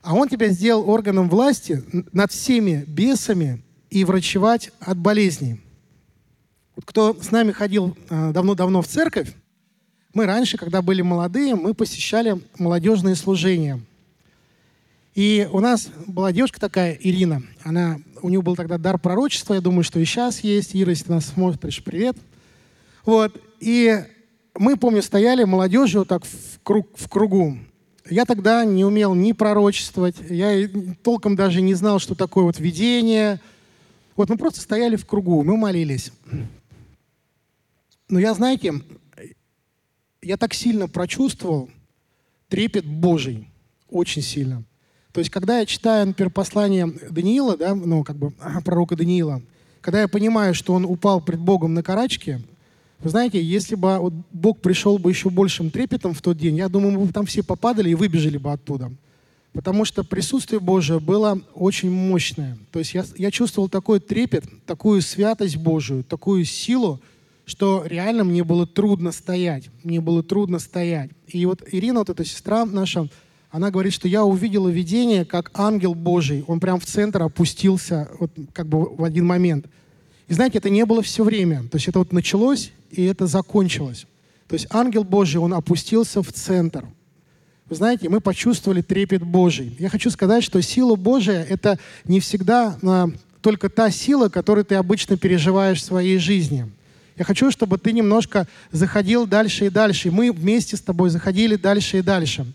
а 0.03 0.13
он 0.13 0.29
тебя 0.29 0.49
сделал 0.49 0.87
органом 0.87 1.29
власти 1.29 1.83
над 2.11 2.31
всеми 2.31 2.85
бесами 2.87 3.63
и 3.89 4.05
врачевать 4.05 4.69
от 4.79 4.99
болезней. 4.99 5.59
Кто 6.85 7.19
с 7.19 7.31
нами 7.31 7.51
ходил 7.51 7.97
э, 8.09 8.31
давно-давно 8.33 8.83
в 8.83 8.87
церковь, 8.87 9.33
мы 10.13 10.25
раньше, 10.25 10.57
когда 10.57 10.81
были 10.81 11.01
молодые, 11.01 11.55
мы 11.55 11.73
посещали 11.73 12.41
молодежные 12.57 13.15
служения– 13.15 13.79
и 15.15 15.47
у 15.51 15.59
нас 15.59 15.89
была 16.07 16.31
девушка 16.31 16.59
такая, 16.59 16.97
Ирина. 16.99 17.43
Она, 17.63 17.99
у 18.21 18.29
нее 18.29 18.41
был 18.41 18.55
тогда 18.55 18.79
дар 18.79 18.97
пророчества. 18.97 19.53
Я 19.53 19.61
думаю, 19.61 19.83
что 19.83 19.99
и 19.99 20.05
сейчас 20.05 20.39
есть. 20.39 20.75
Ира, 20.75 20.89
если 20.89 21.05
ты 21.05 21.11
нас 21.11 21.25
смотришь, 21.27 21.83
привет. 21.83 22.17
Вот. 23.05 23.39
И 23.59 24.03
мы, 24.55 24.75
помню, 24.75 25.03
стояли 25.03 25.43
молодежью 25.43 26.01
вот 26.01 26.07
так 26.07 26.25
в, 26.25 26.59
круг, 26.63 26.87
в 26.95 27.07
кругу. 27.09 27.57
Я 28.09 28.25
тогда 28.25 28.65
не 28.65 28.83
умел 28.83 29.13
ни 29.13 29.31
пророчествовать, 29.31 30.15
я 30.29 30.67
толком 31.03 31.37
даже 31.37 31.61
не 31.61 31.73
знал, 31.73 31.99
что 31.99 32.15
такое 32.15 32.43
вот 32.43 32.59
видение. 32.59 33.39
Вот 34.17 34.29
мы 34.29 34.37
просто 34.37 34.59
стояли 34.59 34.95
в 34.95 35.05
кругу, 35.05 35.43
мы 35.43 35.55
молились. 35.55 36.11
Но 38.09 38.19
я, 38.19 38.33
знаете, 38.33 38.73
я 40.23 40.37
так 40.37 40.53
сильно 40.53 40.87
прочувствовал 40.87 41.69
трепет 42.49 42.85
Божий, 42.85 43.49
очень 43.89 44.21
сильно– 44.21 44.63
то 45.13 45.19
есть, 45.19 45.29
когда 45.29 45.59
я 45.59 45.65
читаю, 45.67 46.07
например, 46.07 46.31
послание 46.31 46.91
Даниила, 47.11 47.55
да, 47.55 47.75
ну, 47.75 48.03
как 48.03 48.17
бы 48.17 48.31
пророка 48.65 48.95
Даниила, 48.95 49.43
когда 49.79 50.01
я 50.01 50.07
понимаю, 50.07 50.55
что 50.55 50.73
он 50.73 50.85
упал 50.85 51.21
пред 51.21 51.39
Богом 51.39 51.75
на 51.75 51.83
карачке, 51.83 52.41
вы 52.99 53.09
знаете, 53.11 53.41
если 53.41 53.75
бы 53.75 53.99
вот 53.99 54.13
Бог 54.31 54.59
пришел 54.59 54.97
бы 54.97 55.11
еще 55.11 55.29
большим 55.29 55.69
трепетом 55.69 56.15
в 56.15 56.21
тот 56.21 56.37
день, 56.37 56.55
я 56.55 56.67
думаю, 56.67 56.99
мы 56.99 57.05
бы 57.05 57.13
там 57.13 57.27
все 57.27 57.43
попадали 57.43 57.91
и 57.91 57.95
выбежали 57.95 58.37
бы 58.37 58.51
оттуда. 58.51 58.91
Потому 59.51 59.85
что 59.85 60.03
присутствие 60.03 60.59
Божие 60.59 60.99
было 60.99 61.39
очень 61.53 61.91
мощное. 61.91 62.57
То 62.71 62.79
есть 62.79 62.95
я, 62.95 63.05
я 63.15 63.29
чувствовал 63.29 63.69
такой 63.69 63.99
трепет, 63.99 64.45
такую 64.65 65.03
святость 65.03 65.57
Божию, 65.57 66.03
такую 66.03 66.43
силу, 66.45 66.99
что 67.45 67.83
реально 67.85 68.23
мне 68.23 68.43
было 68.43 68.65
трудно 68.65 69.11
стоять. 69.11 69.69
Мне 69.83 69.99
было 69.99 70.23
трудно 70.23 70.59
стоять. 70.59 71.11
И 71.27 71.45
вот 71.45 71.61
Ирина, 71.71 71.99
вот 71.99 72.09
эта 72.09 72.23
сестра 72.23 72.65
наша, 72.65 73.09
она 73.51 73.69
говорит, 73.69 73.93
что 73.93 74.07
я 74.07 74.23
увидела 74.23 74.69
видение, 74.69 75.25
как 75.25 75.51
ангел 75.53 75.93
Божий, 75.93 76.43
он 76.47 76.59
прям 76.59 76.79
в 76.79 76.85
центр 76.85 77.21
опустился 77.21 78.09
вот 78.19 78.31
как 78.53 78.67
бы 78.67 78.95
в 78.95 79.03
один 79.03 79.25
момент. 79.25 79.67
И 80.27 80.33
знаете, 80.33 80.57
это 80.57 80.69
не 80.69 80.85
было 80.85 81.01
все 81.01 81.23
время. 81.23 81.63
То 81.69 81.77
есть 81.77 81.87
это 81.87 81.99
вот 81.99 82.13
началось, 82.13 82.71
и 82.91 83.03
это 83.03 83.27
закончилось. 83.27 84.05
То 84.47 84.53
есть 84.53 84.67
ангел 84.69 85.03
Божий, 85.03 85.39
он 85.39 85.53
опустился 85.53 86.23
в 86.23 86.31
центр. 86.31 86.85
Вы 87.69 87.75
знаете, 87.75 88.09
мы 88.09 88.21
почувствовали 88.21 88.81
трепет 88.81 89.23
Божий. 89.23 89.75
Я 89.79 89.89
хочу 89.89 90.09
сказать, 90.09 90.43
что 90.43 90.61
сила 90.61 90.95
Божия— 90.95 91.43
это 91.49 91.79
не 92.05 92.19
всегда 92.19 92.77
а, 92.83 93.09
только 93.41 93.69
та 93.69 93.89
сила, 93.89 94.29
которую 94.29 94.65
ты 94.65 94.75
обычно 94.75 95.17
переживаешь 95.17 95.81
в 95.81 95.85
своей 95.85 96.17
жизни. 96.17 96.71
Я 97.17 97.25
хочу, 97.25 97.51
чтобы 97.51 97.77
ты 97.77 97.91
немножко 97.91 98.47
заходил 98.71 99.27
дальше 99.27 99.65
и 99.65 99.69
дальше. 99.69 100.07
И 100.07 100.11
мы 100.11 100.31
вместе 100.31 100.77
с 100.77 100.81
тобой 100.81 101.09
заходили 101.09 101.55
дальше 101.55 101.99
и 101.99 102.01
дальше. 102.01 102.45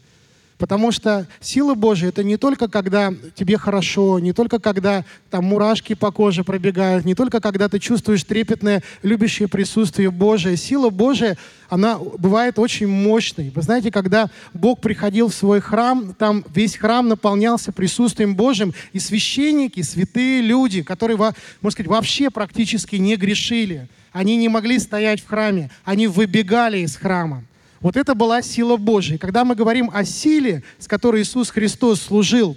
Потому 0.59 0.91
что 0.91 1.29
сила 1.41 1.75
Божия— 1.75 2.09
это 2.11 2.25
не 2.25 2.37
только 2.37 2.67
когда 2.67 3.15
тебе 3.37 3.57
хорошо, 3.57 4.19
не 4.19 4.33
только 4.33 4.59
когда 4.59 5.05
там 5.31 5.45
мурашки 5.45 5.95
по 5.95 6.11
коже 6.11 6.43
пробегают, 6.43 7.05
не 7.05 7.15
только 7.15 7.41
когда 7.41 7.69
ты 7.69 7.79
чувствуешь 7.79 8.25
трепетное, 8.25 8.83
любящее 9.05 9.47
присутствие 9.47 10.11
Божие. 10.11 10.57
Сила 10.57 10.91
Божия, 10.91 11.39
она 11.69 11.99
бывает 11.99 12.59
очень 12.59 12.89
мощной. 12.89 13.53
Вы 13.55 13.63
знаете, 13.63 13.93
когда 13.93 14.31
Бог 14.53 14.81
приходил 14.81 15.29
в 15.29 15.35
свой 15.35 15.61
храм, 15.61 16.13
там 16.19 16.45
весь 16.53 16.77
храм 16.77 17.07
наполнялся 17.07 17.71
присутствием 17.71 18.35
Божьим, 18.35 18.75
и 18.93 18.99
священники, 18.99 19.83
святые 19.83 20.43
люди, 20.43 20.83
которые, 20.83 21.17
можно 21.17 21.71
сказать, 21.71 21.89
вообще 21.89 22.31
практически 22.31 22.97
не 22.97 23.15
грешили, 23.15 23.87
они 24.13 24.37
не 24.37 24.49
могли 24.49 24.79
стоять 24.79 25.21
в 25.21 25.27
храме, 25.27 25.71
они 25.85 26.07
выбегали 26.07 26.79
из 26.79 26.97
храма. 26.97 27.45
Вот 27.81 27.97
это 27.97 28.15
была 28.15 28.43
сила 28.43 28.77
Божья. 28.77 29.19
Когда 29.19 29.45
мы 29.45 29.55
говорим 29.55 29.91
о 29.93 30.05
силе, 30.05 30.63
с 30.79 30.89
которой 30.89 31.23
Иисус 31.23 31.51
Христос 31.51 32.01
служил, 32.01 32.57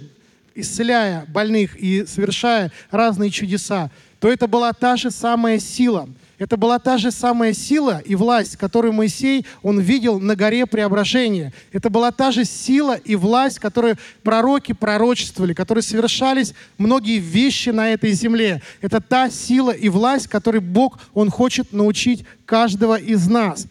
исцеляя 0.54 1.24
больных 1.28 1.76
и 1.76 2.04
совершая 2.06 2.72
разные 2.90 3.30
чудеса, 3.30 3.90
то 4.20 4.28
это 4.28 4.46
была 4.46 4.72
та 4.72 4.96
же 4.96 5.10
самая 5.10 5.58
сила. 5.58 6.08
Это 6.42 6.56
была 6.56 6.80
та 6.80 6.98
же 6.98 7.12
самая 7.12 7.52
сила 7.52 8.02
и 8.04 8.16
власть, 8.16 8.56
которую 8.56 8.92
Моисей, 8.92 9.46
он 9.62 9.78
видел 9.78 10.18
на 10.18 10.34
горе 10.34 10.66
преображения. 10.66 11.52
Это 11.70 11.88
была 11.88 12.10
та 12.10 12.32
же 12.32 12.44
сила 12.44 12.96
и 12.96 13.14
власть, 13.14 13.60
которую 13.60 13.96
пророки 14.24 14.72
пророчествовали, 14.72 15.54
которые 15.54 15.82
совершались 15.82 16.52
многие 16.78 17.20
вещи 17.20 17.68
на 17.68 17.92
этой 17.92 18.10
земле. 18.10 18.60
Это 18.80 19.00
та 19.00 19.30
сила 19.30 19.70
и 19.70 19.88
власть, 19.88 20.26
которой 20.26 20.60
Бог, 20.60 20.98
Он 21.14 21.30
хочет 21.30 21.72
научить 21.72 22.24
каждого 22.44 22.96
из 22.96 23.28
нас. 23.28 23.68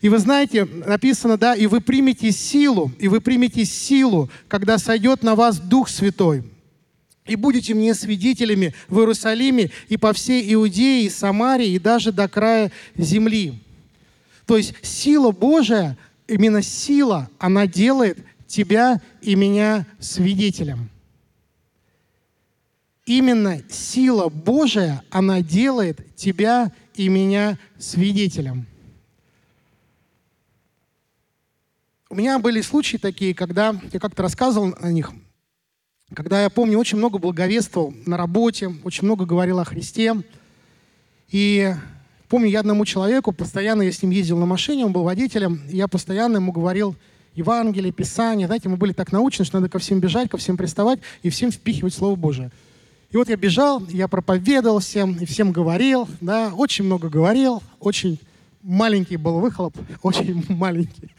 И 0.00 0.08
вы 0.08 0.16
знаете, 0.16 0.64
написано, 0.64 1.36
да, 1.36 1.54
и 1.54 1.66
вы 1.66 1.82
примете 1.82 2.32
силу, 2.32 2.90
и 2.98 3.08
вы 3.08 3.20
примете 3.20 3.66
силу, 3.66 4.30
когда 4.48 4.78
сойдет 4.78 5.22
на 5.22 5.34
вас 5.34 5.58
Дух 5.58 5.90
Святой. 5.90 6.42
И 7.26 7.36
будете 7.36 7.72
мне 7.72 7.94
свидетелями 7.94 8.74
в 8.88 8.98
Иерусалиме 8.98 9.70
и 9.88 9.96
по 9.96 10.12
всей 10.12 10.52
Иудее 10.52 11.06
и 11.06 11.10
Самарии, 11.10 11.70
и 11.70 11.78
даже 11.78 12.12
до 12.12 12.28
края 12.28 12.70
земли. 12.96 13.58
То 14.46 14.58
есть 14.58 14.74
сила 14.82 15.30
Божия, 15.30 15.96
именно 16.28 16.62
сила, 16.62 17.30
она 17.38 17.66
делает 17.66 18.18
тебя 18.46 19.00
и 19.22 19.36
меня 19.36 19.86
свидетелем. 19.98 20.90
Именно 23.06 23.62
сила 23.70 24.28
Божия, 24.28 25.02
она 25.10 25.40
делает 25.40 26.14
тебя 26.16 26.72
и 26.94 27.08
меня 27.08 27.58
свидетелем. 27.78 28.66
У 32.10 32.16
меня 32.16 32.38
были 32.38 32.60
случаи 32.60 32.98
такие, 32.98 33.34
когда 33.34 33.74
я 33.92 33.98
как-то 33.98 34.22
рассказывал 34.22 34.74
о 34.78 34.92
них, 34.92 35.10
когда 36.12 36.42
я 36.42 36.50
помню, 36.50 36.78
очень 36.78 36.98
много 36.98 37.18
благовествовал 37.18 37.94
на 38.04 38.16
работе, 38.16 38.74
очень 38.84 39.04
много 39.04 39.24
говорил 39.24 39.58
о 39.58 39.64
Христе. 39.64 40.14
И 41.30 41.74
помню, 42.28 42.48
я 42.48 42.60
одному 42.60 42.84
человеку, 42.84 43.32
постоянно 43.32 43.82
я 43.82 43.92
с 43.92 44.02
ним 44.02 44.10
ездил 44.10 44.38
на 44.38 44.46
машине, 44.46 44.84
он 44.84 44.92
был 44.92 45.04
водителем, 45.04 45.62
и 45.70 45.76
я 45.76 45.88
постоянно 45.88 46.36
ему 46.36 46.52
говорил 46.52 46.94
Евангелие, 47.34 47.92
Писание. 47.92 48.46
Знаете, 48.46 48.68
мы 48.68 48.76
были 48.76 48.92
так 48.92 49.12
научены, 49.12 49.44
что 49.44 49.58
надо 49.58 49.68
ко 49.68 49.78
всем 49.78 50.00
бежать, 50.00 50.30
ко 50.30 50.36
всем 50.36 50.56
приставать 50.56 51.00
и 51.22 51.30
всем 51.30 51.50
впихивать 51.50 51.94
Слово 51.94 52.16
Божие. 52.16 52.50
И 53.10 53.16
вот 53.16 53.28
я 53.28 53.36
бежал, 53.36 53.82
я 53.88 54.08
проповедовал 54.08 54.80
всем, 54.80 55.14
и 55.14 55.24
всем 55.24 55.52
говорил, 55.52 56.08
да, 56.20 56.52
очень 56.54 56.84
много 56.84 57.08
говорил, 57.08 57.62
очень 57.78 58.20
маленький 58.62 59.16
был 59.16 59.40
выхлоп, 59.40 59.76
очень 60.02 60.44
маленький. 60.48 61.10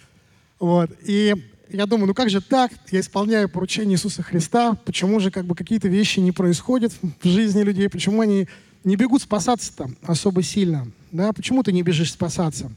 Вот. 0.59 0.91
И 1.05 1.35
я 1.69 1.85
думаю, 1.85 2.07
ну 2.07 2.13
как 2.13 2.29
же 2.29 2.41
так? 2.41 2.71
Я 2.91 2.99
исполняю 2.99 3.49
поручение 3.49 3.95
Иисуса 3.95 4.23
Христа. 4.23 4.75
Почему 4.85 5.19
же 5.19 5.31
как 5.31 5.45
бы 5.45 5.55
какие-то 5.55 5.87
вещи 5.87 6.19
не 6.19 6.31
происходят 6.31 6.93
в 7.01 7.27
жизни 7.27 7.61
людей? 7.61 7.89
Почему 7.89 8.21
они 8.21 8.47
не 8.83 8.95
бегут 8.95 9.21
спасаться-то 9.21 9.89
особо 10.03 10.43
сильно? 10.43 10.87
Да? 11.11 11.33
Почему 11.33 11.63
ты 11.63 11.71
не 11.71 11.81
бежишь 11.81 12.11
спасаться? 12.11 12.71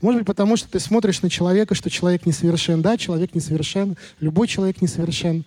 Может 0.00 0.20
быть, 0.20 0.26
потому 0.26 0.56
что 0.56 0.68
ты 0.68 0.80
смотришь 0.80 1.22
на 1.22 1.30
человека, 1.30 1.74
что 1.74 1.88
человек 1.90 2.26
несовершен. 2.26 2.82
Да, 2.82 2.96
человек 2.96 3.34
несовершен, 3.34 3.96
любой 4.18 4.48
человек 4.48 4.82
несовершен. 4.82 5.44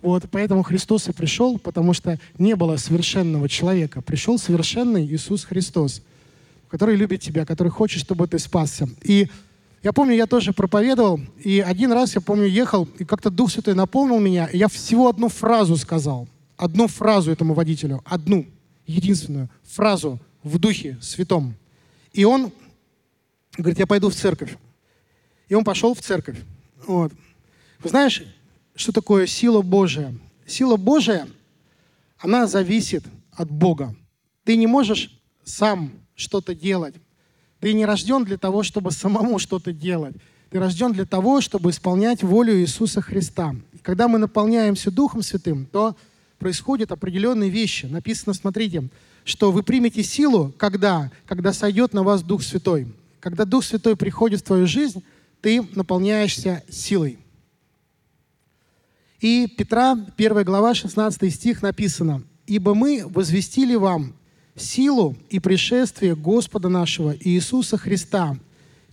Вот, 0.00 0.24
поэтому 0.30 0.64
Христос 0.64 1.08
и 1.08 1.12
пришел, 1.12 1.58
потому 1.58 1.92
что 1.92 2.18
не 2.36 2.56
было 2.56 2.76
совершенного 2.76 3.48
человека. 3.48 4.00
Пришел 4.02 4.38
совершенный 4.38 5.06
Иисус 5.06 5.44
Христос. 5.44 6.02
который 6.68 6.96
любит 6.96 7.20
тебя, 7.20 7.44
который 7.44 7.68
хочет, 7.68 8.00
чтобы 8.00 8.26
ты 8.26 8.38
спасся. 8.38 8.88
И 9.02 9.28
я 9.82 9.92
помню, 9.92 10.14
я 10.14 10.26
тоже 10.26 10.52
проповедовал, 10.52 11.20
и 11.42 11.60
один 11.60 11.92
раз, 11.92 12.14
я 12.14 12.20
помню, 12.20 12.46
ехал, 12.46 12.88
и 12.98 13.04
как-то 13.04 13.30
Дух 13.30 13.50
Святой 13.50 13.74
наполнил 13.74 14.20
меня, 14.20 14.46
и 14.46 14.58
я 14.58 14.68
всего 14.68 15.08
одну 15.08 15.28
фразу 15.28 15.76
сказал. 15.76 16.28
Одну 16.56 16.86
фразу 16.86 17.32
этому 17.32 17.54
водителю. 17.54 18.00
Одну, 18.04 18.46
единственную 18.86 19.50
фразу 19.64 20.20
в 20.44 20.58
Духе 20.58 20.98
Святом. 21.00 21.56
И 22.12 22.24
он 22.24 22.52
говорит, 23.56 23.80
я 23.80 23.86
пойду 23.86 24.10
в 24.10 24.14
церковь. 24.14 24.56
И 25.48 25.54
он 25.54 25.64
пошел 25.64 25.94
в 25.94 26.00
церковь. 26.00 26.38
Вот. 26.86 27.12
Вы 27.80 27.90
знаешь, 27.90 28.22
что 28.76 28.92
такое 28.92 29.26
сила 29.26 29.62
Божия? 29.62 30.14
Сила 30.46 30.76
Божия, 30.76 31.26
она 32.18 32.46
зависит 32.46 33.04
от 33.32 33.50
Бога. 33.50 33.94
Ты 34.44 34.56
не 34.56 34.68
можешь 34.68 35.20
сам 35.44 35.90
что-то 36.14 36.54
делать. 36.54 36.94
Ты 37.62 37.74
не 37.74 37.86
рожден 37.86 38.24
для 38.24 38.38
того, 38.38 38.64
чтобы 38.64 38.90
самому 38.90 39.38
что-то 39.38 39.72
делать. 39.72 40.16
Ты 40.50 40.58
рожден 40.58 40.92
для 40.92 41.04
того, 41.04 41.40
чтобы 41.40 41.70
исполнять 41.70 42.24
волю 42.24 42.60
Иисуса 42.60 43.00
Христа. 43.00 43.54
И 43.72 43.78
когда 43.78 44.08
мы 44.08 44.18
наполняемся 44.18 44.90
Духом 44.90 45.22
Святым, 45.22 45.66
то 45.66 45.96
происходят 46.40 46.90
определенные 46.90 47.50
вещи. 47.50 47.86
Написано, 47.86 48.34
смотрите, 48.34 48.88
что 49.24 49.52
вы 49.52 49.62
примете 49.62 50.02
силу, 50.02 50.52
когда? 50.58 51.12
Когда 51.24 51.52
сойдет 51.52 51.94
на 51.94 52.02
вас 52.02 52.24
Дух 52.24 52.42
Святой. 52.42 52.92
Когда 53.20 53.44
Дух 53.44 53.62
Святой 53.62 53.94
приходит 53.94 54.40
в 54.40 54.44
твою 54.44 54.66
жизнь, 54.66 55.04
ты 55.40 55.64
наполняешься 55.76 56.64
силой. 56.68 57.16
И 59.20 59.46
Петра, 59.56 59.96
1 60.16 60.42
глава, 60.42 60.74
16 60.74 61.32
стих 61.32 61.62
написано, 61.62 62.24
«Ибо 62.48 62.74
мы 62.74 63.04
возвестили 63.06 63.76
вам 63.76 64.14
силу 64.56 65.16
и 65.30 65.40
пришествие 65.40 66.14
Господа 66.14 66.68
нашего 66.68 67.16
Иисуса 67.18 67.76
Христа, 67.76 68.36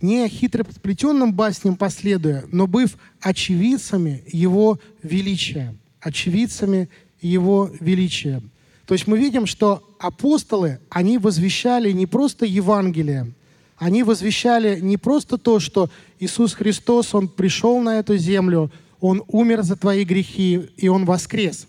не 0.00 0.26
хитросплетенным 0.28 1.34
басням 1.34 1.76
последуя, 1.76 2.44
но 2.50 2.66
быв 2.66 2.96
очевидцами 3.20 4.22
Его 4.26 4.78
величия». 5.02 5.74
Очевидцами 6.00 6.88
Его 7.20 7.70
величия. 7.80 8.42
То 8.86 8.94
есть 8.94 9.06
мы 9.06 9.18
видим, 9.18 9.46
что 9.46 9.86
апостолы, 9.98 10.80
они 10.88 11.18
возвещали 11.18 11.92
не 11.92 12.06
просто 12.06 12.46
Евангелие, 12.46 13.32
они 13.76 14.02
возвещали 14.02 14.80
не 14.80 14.96
просто 14.96 15.38
то, 15.38 15.60
что 15.60 15.90
Иисус 16.18 16.54
Христос, 16.54 17.14
Он 17.14 17.28
пришел 17.28 17.80
на 17.80 17.98
эту 17.98 18.16
землю, 18.16 18.70
Он 19.00 19.22
умер 19.28 19.62
за 19.62 19.76
твои 19.76 20.04
грехи, 20.04 20.68
и 20.76 20.88
Он 20.88 21.04
воскрес. 21.04 21.66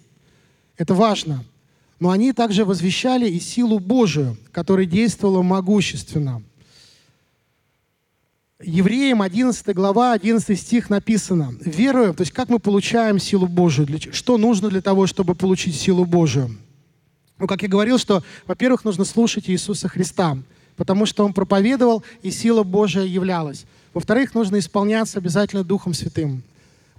Это 0.78 0.94
важно. 0.94 1.44
Но 2.02 2.10
они 2.10 2.34
также 2.34 2.66
возвещали 2.66 3.30
и 3.30 3.40
силу 3.40 3.80
Божию, 3.80 4.36
которая 4.52 4.86
действовала 4.86 5.42
могущественно. 5.42 6.44
Евреям 8.62 9.22
11 9.22 9.74
глава, 9.74 10.12
11 10.12 10.60
стих 10.60 10.90
написано. 10.90 11.56
Веруем, 11.62 12.14
то 12.14 12.24
есть 12.24 12.34
как 12.34 12.50
мы 12.50 12.60
получаем 12.60 13.20
силу 13.20 13.48
Божию, 13.48 13.88
для, 13.88 14.00
что 14.12 14.38
нужно 14.38 14.68
для 14.68 14.82
того, 14.82 15.08
чтобы 15.08 15.36
получить 15.36 15.76
силу 15.76 16.04
Божию. 16.04 16.58
Ну, 17.40 17.48
как 17.48 17.62
я 17.62 17.70
говорил, 17.70 17.98
что, 17.98 18.22
во-первых, 18.46 18.84
нужно 18.84 19.06
слушать 19.06 19.50
Иисуса 19.50 19.88
Христа– 19.88 20.38
потому 20.82 21.06
что 21.06 21.24
он 21.24 21.34
проповедовал, 21.34 22.04
и 22.24 22.32
сила 22.32 22.64
Божия 22.64 23.04
являлась. 23.04 23.66
Во-вторых, 23.94 24.34
нужно 24.34 24.58
исполняться 24.58 25.20
обязательно 25.20 25.64
Духом 25.64 25.94
Святым. 25.94 26.42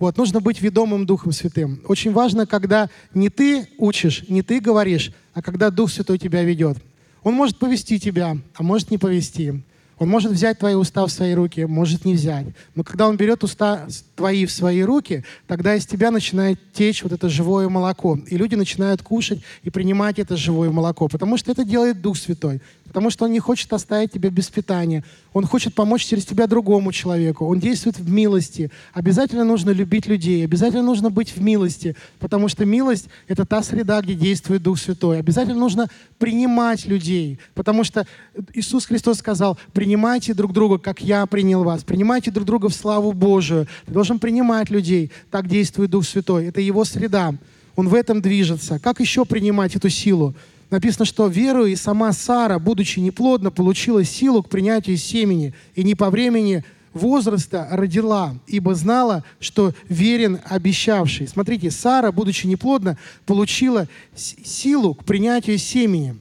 Вот, 0.02 0.16
нужно 0.16 0.40
быть 0.40 0.60
ведомым 0.60 1.06
Духом 1.06 1.30
Святым. 1.30 1.80
Очень 1.86 2.10
важно, 2.10 2.44
когда 2.44 2.90
не 3.14 3.28
ты 3.28 3.68
учишь, 3.78 4.24
не 4.28 4.42
ты 4.42 4.58
говоришь, 4.58 5.12
а 5.32 5.42
когда 5.42 5.70
Дух 5.70 5.92
Святой 5.92 6.18
тебя 6.18 6.42
ведет. 6.42 6.76
Он 7.22 7.34
может 7.34 7.56
повести 7.56 8.00
тебя, 8.00 8.36
а 8.56 8.62
может 8.64 8.90
не 8.90 8.98
повести. 8.98 9.62
Он 9.98 10.08
может 10.08 10.32
взять 10.32 10.58
твои 10.58 10.74
уста 10.74 11.06
в 11.06 11.12
свои 11.12 11.34
руки, 11.34 11.66
может 11.66 12.04
не 12.04 12.14
взять. 12.14 12.46
Но 12.74 12.82
когда 12.82 13.06
он 13.06 13.16
берет 13.16 13.44
уста 13.44 13.86
твои 14.16 14.44
в 14.44 14.50
свои 14.50 14.82
руки, 14.82 15.22
тогда 15.46 15.76
из 15.76 15.86
тебя 15.86 16.10
начинает 16.10 16.58
течь 16.72 17.04
вот 17.04 17.12
это 17.12 17.28
живое 17.28 17.68
молоко. 17.68 18.18
И 18.26 18.36
люди 18.36 18.56
начинают 18.56 19.02
кушать 19.02 19.40
и 19.62 19.70
принимать 19.70 20.18
это 20.18 20.36
живое 20.36 20.72
молоко, 20.72 21.06
потому 21.06 21.36
что 21.36 21.52
это 21.52 21.64
делает 21.64 22.02
Дух 22.02 22.16
Святой 22.16 22.60
потому 22.92 23.08
что 23.08 23.24
Он 23.24 23.32
не 23.32 23.40
хочет 23.40 23.72
оставить 23.72 24.12
тебя 24.12 24.28
без 24.28 24.50
питания. 24.50 25.02
Он 25.32 25.46
хочет 25.46 25.74
помочь 25.74 26.04
через 26.04 26.26
тебя 26.26 26.46
другому 26.46 26.92
человеку. 26.92 27.46
Он 27.46 27.58
действует 27.58 27.98
в 27.98 28.10
милости. 28.10 28.70
Обязательно 28.92 29.44
нужно 29.44 29.70
любить 29.70 30.06
людей, 30.06 30.44
обязательно 30.44 30.82
нужно 30.82 31.10
быть 31.10 31.34
в 31.34 31.40
милости, 31.40 31.96
потому 32.18 32.48
что 32.48 32.64
милость— 32.64 33.08
это 33.28 33.46
та 33.46 33.62
среда, 33.62 34.00
где 34.02 34.14
действует 34.14 34.62
Дух 34.62 34.78
Святой. 34.78 35.18
Обязательно 35.18 35.58
нужно 35.58 35.88
принимать 36.18 36.86
людей, 36.86 37.38
потому 37.54 37.84
что 37.84 38.06
Иисус 38.52 38.86
Христос 38.86 39.18
сказал, 39.18 39.58
принимайте 39.72 40.34
друг 40.34 40.52
друга, 40.52 40.78
как 40.78 41.00
я 41.00 41.24
принял 41.26 41.64
вас. 41.64 41.82
Принимайте 41.82 42.30
друг 42.30 42.46
друга 42.46 42.68
в 42.68 42.74
славу 42.74 43.12
Божию. 43.12 43.66
Ты 43.86 43.92
должен 43.92 44.18
принимать 44.18 44.70
людей. 44.70 45.10
Так 45.30 45.48
действует 45.48 45.90
Дух 45.90 46.04
Святой. 46.04 46.46
Это 46.46 46.60
Его 46.60 46.84
среда. 46.84 47.34
Он 47.74 47.88
в 47.88 47.94
этом 47.94 48.20
движется. 48.20 48.78
Как 48.78 49.00
еще 49.00 49.24
принимать 49.24 49.76
эту 49.76 49.88
силу? 49.88 50.34
Написано, 50.72 51.04
что 51.04 51.28
верою 51.28 51.70
и 51.70 51.76
сама 51.76 52.12
Сара, 52.12 52.58
будучи 52.58 52.98
неплодна, 52.98 53.50
получила 53.50 54.02
силу 54.04 54.42
к 54.42 54.48
принятию 54.48 54.96
семени, 54.96 55.54
и 55.74 55.84
не 55.84 55.94
по 55.94 56.10
времени 56.10 56.64
возраста 56.92 57.68
родила, 57.70 58.34
ибо 58.46 58.74
знала, 58.74 59.24
что 59.38 59.72
верен 59.88 60.40
обещавший. 60.44 61.28
Смотрите, 61.28 61.70
Сара, 61.70 62.10
будучи 62.10 62.46
неплодна, 62.46 62.98
получила 63.26 63.86
силу 64.14 64.94
к 64.94 65.04
принятию 65.04 65.58
семени. 65.58 66.16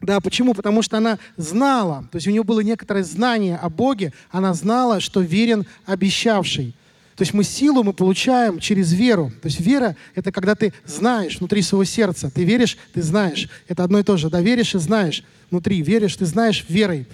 Да, 0.00 0.20
почему? 0.20 0.52
Потому 0.52 0.82
что 0.82 0.98
она 0.98 1.18
знала, 1.36 2.08
то 2.10 2.16
есть 2.16 2.26
у 2.26 2.30
нее 2.30 2.42
было 2.42 2.60
некоторое 2.60 3.04
знание 3.04 3.56
о 3.56 3.70
Боге, 3.70 4.12
она 4.30 4.52
знала, 4.52 5.00
что 5.00 5.20
верен 5.20 5.64
обещавший. 5.86 6.74
То 7.16 7.22
есть 7.22 7.34
мы 7.34 7.44
силу 7.44 7.82
мы 7.82 7.92
получаем 7.92 8.58
через 8.58 8.92
веру. 8.92 9.30
То 9.42 9.46
есть 9.46 9.60
вера— 9.60 9.96
это 10.14 10.32
когда 10.32 10.54
ты 10.54 10.72
знаешь 10.84 11.38
внутри 11.38 11.62
своего 11.62 11.84
сердца. 11.84 12.30
Ты 12.34 12.44
веришь, 12.44 12.78
ты 12.94 13.02
знаешь. 13.02 13.48
Это 13.68 13.84
одно 13.84 13.98
и 13.98 14.02
то 14.02 14.16
же. 14.16 14.30
Да, 14.30 14.40
веришь 14.40 14.74
и 14.74 14.78
знаешь 14.78 15.24
внутри. 15.50 15.82
Веришь, 15.82 16.16
ты 16.16 16.24
знаешь 16.24 16.64
верой. 16.68 17.06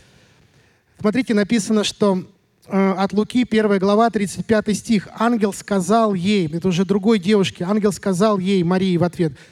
Смотрите, 1.00 1.34
написано, 1.34 1.84
что 1.84 2.24
э, 2.66 2.94
от 2.96 3.12
Луки, 3.12 3.46
1 3.48 3.78
глава, 3.78 4.10
35 4.10 4.76
стих. 4.76 5.08
Ангел 5.18 5.52
сказал 5.52 6.14
ей, 6.14 6.48
это 6.52 6.68
уже 6.68 6.84
другой 6.84 7.18
девушке, 7.18 7.64
ангел 7.64 7.92
сказал 7.92 8.38
ей, 8.38 8.62
Марии, 8.62 8.96
в 8.96 9.04
ответ— 9.04 9.32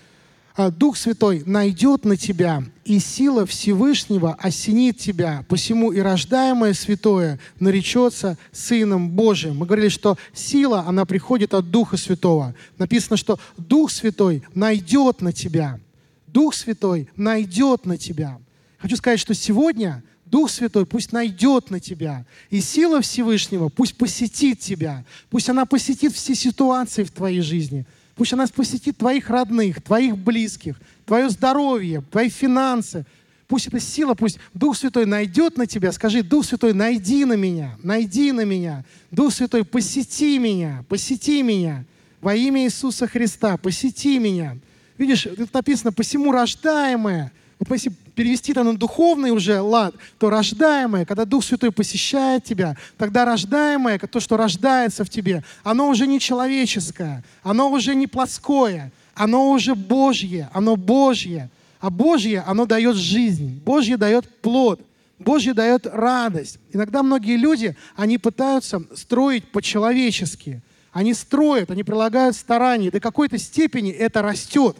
Дух 0.57 0.97
Святой 0.97 1.43
найдет 1.45 2.07
на 2.07 2.17
тебя, 2.17 2.65
и 2.87 2.99
сила 2.99 3.45
Всевышнего 3.45 4.35
осенит 4.35 4.97
тебя. 4.97 5.45
Посему 5.49 5.93
и 5.93 5.99
рождаемое 5.99 6.73
святое 6.73 7.39
наречется 7.61 8.39
Сыном 8.53 9.11
Божиим. 9.11 9.59
Мы 9.59 9.67
говорили, 9.67 9.91
что 9.91 10.17
сила, 10.33 10.85
она 10.87 11.05
приходит 11.05 11.53
от 11.53 11.71
Духа 11.71 11.99
Святого. 11.99 12.55
Написано, 12.79 13.19
что 13.19 13.39
Дух 13.59 13.91
Святой 13.91 14.45
найдет 14.55 15.21
на 15.21 15.33
тебя. 15.33 15.79
Дух 16.27 16.55
Святой 16.55 17.11
найдет 17.17 17.85
на 17.85 17.99
тебя. 17.99 18.39
Хочу 18.79 18.97
сказать, 18.97 19.21
что 19.21 19.35
сегодня 19.35 20.03
Дух 20.25 20.51
Святой 20.51 20.87
пусть 20.87 21.13
найдет 21.13 21.71
на 21.71 21.81
тебя. 21.81 22.25
И 22.49 22.63
сила 22.63 23.03
Всевышнего 23.03 23.69
пусть 23.69 23.97
посетит 23.97 24.61
тебя. 24.61 25.05
Пусть 25.29 25.51
она 25.51 25.67
посетит 25.67 26.15
все 26.15 26.35
ситуации 26.35 27.05
в 27.05 27.11
твоей 27.11 27.43
жизни– 27.43 27.85
Пусть 28.17 28.33
она 28.33 28.47
посетит 28.47 28.97
твоих 28.97 29.29
родных, 29.29 29.83
твоих 29.83 30.17
близких, 30.17 30.81
твое 31.05 31.29
здоровье, 31.29 32.03
твои 32.11 32.31
финансы. 32.31 33.05
Пусть 33.47 33.69
эта 33.69 33.79
сила, 33.79 34.15
пусть 34.15 34.39
Дух 34.55 34.77
Святой 34.77 35.07
найдет 35.07 35.57
на 35.57 35.67
тебя. 35.67 35.93
Скажи, 35.93 36.23
Дух 36.23 36.47
Святой, 36.47 36.73
найди 36.73 37.25
на 37.27 37.35
меня, 37.35 37.77
найди 37.83 38.33
на 38.33 38.45
меня. 38.45 38.85
Дух 39.11 39.33
Святой, 39.33 39.65
посети 39.65 40.39
меня, 40.39 40.85
посети 40.89 41.43
меня. 41.43 41.85
Во 42.23 42.35
имя 42.35 42.65
Иисуса 42.65 43.07
Христа, 43.07 43.57
посети 43.59 44.19
меня. 44.19 44.57
Видишь, 44.97 45.29
тут 45.37 45.53
написано, 45.53 45.93
посему 45.93 46.33
рождаемое. 46.33 47.31
Вот 47.59 47.71
если 47.71 47.93
перевести 48.17 48.53
это 48.53 48.65
на 48.65 48.77
духовный 48.77 49.31
уже 49.31 49.61
лад, 49.61 49.95
то 50.19 50.31
рождаемое, 50.31 51.05
когда 51.05 51.25
Дух 51.25 51.45
Святой 51.45 51.71
посещает 51.71 52.43
тебя, 52.43 52.77
тогда 52.97 53.25
рождаемое, 53.25 53.99
то, 53.99 54.19
что 54.19 54.37
рождается 54.37 55.05
в 55.05 55.11
тебе, 55.11 55.45
оно 55.63 55.89
уже 55.89 56.07
не 56.07 56.19
человеческое, 56.19 57.23
оно 57.43 57.71
уже 57.71 57.95
не 57.95 58.07
плоское, 58.07 58.91
оно 59.15 59.51
уже 59.51 59.75
Божье, 59.75 60.49
оно 60.53 60.75
Божье. 60.77 61.51
А 61.79 61.91
Божье, 61.91 62.43
оно 62.47 62.65
дает 62.65 62.97
жизнь, 62.97 63.61
Божье 63.65 63.99
дает 63.99 64.27
плод, 64.41 64.81
Божье 65.19 65.53
дает 65.53 65.87
радость. 65.87 66.59
Иногда 66.73 67.03
многие 67.03 67.37
люди, 67.37 67.77
они 67.97 68.17
пытаются 68.17 68.83
строить 68.95 69.45
по-человечески. 69.53 70.63
Они 70.91 71.13
строят, 71.13 71.71
они 71.71 71.85
прилагают 71.85 72.35
старания. 72.35 72.91
До 72.91 72.99
какой-то 72.99 73.37
степени 73.37 73.91
это 73.91 74.23
растет. 74.23 74.79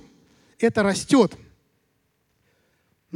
Это 0.59 0.83
растет 0.83 1.37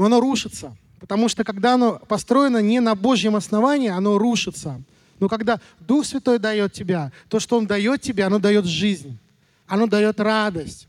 но 0.00 0.06
оно 0.06 0.20
рушится. 0.20 0.74
Потому 0.98 1.28
что 1.28 1.44
когда 1.44 1.74
оно 1.74 2.00
построено 2.08 2.62
не 2.62 2.80
на 2.80 2.94
Божьем 2.94 3.36
основании, 3.36 3.90
оно 3.90 4.16
рушится. 4.16 4.80
Но 5.18 5.28
когда 5.28 5.60
Дух 5.78 6.06
Святой 6.06 6.38
дает 6.38 6.72
тебя, 6.72 7.12
то, 7.28 7.38
что 7.38 7.58
Он 7.58 7.66
дает 7.66 8.00
тебе, 8.00 8.24
оно 8.24 8.38
дает 8.38 8.64
жизнь, 8.64 9.18
оно 9.66 9.86
дает 9.86 10.18
радость. 10.18 10.88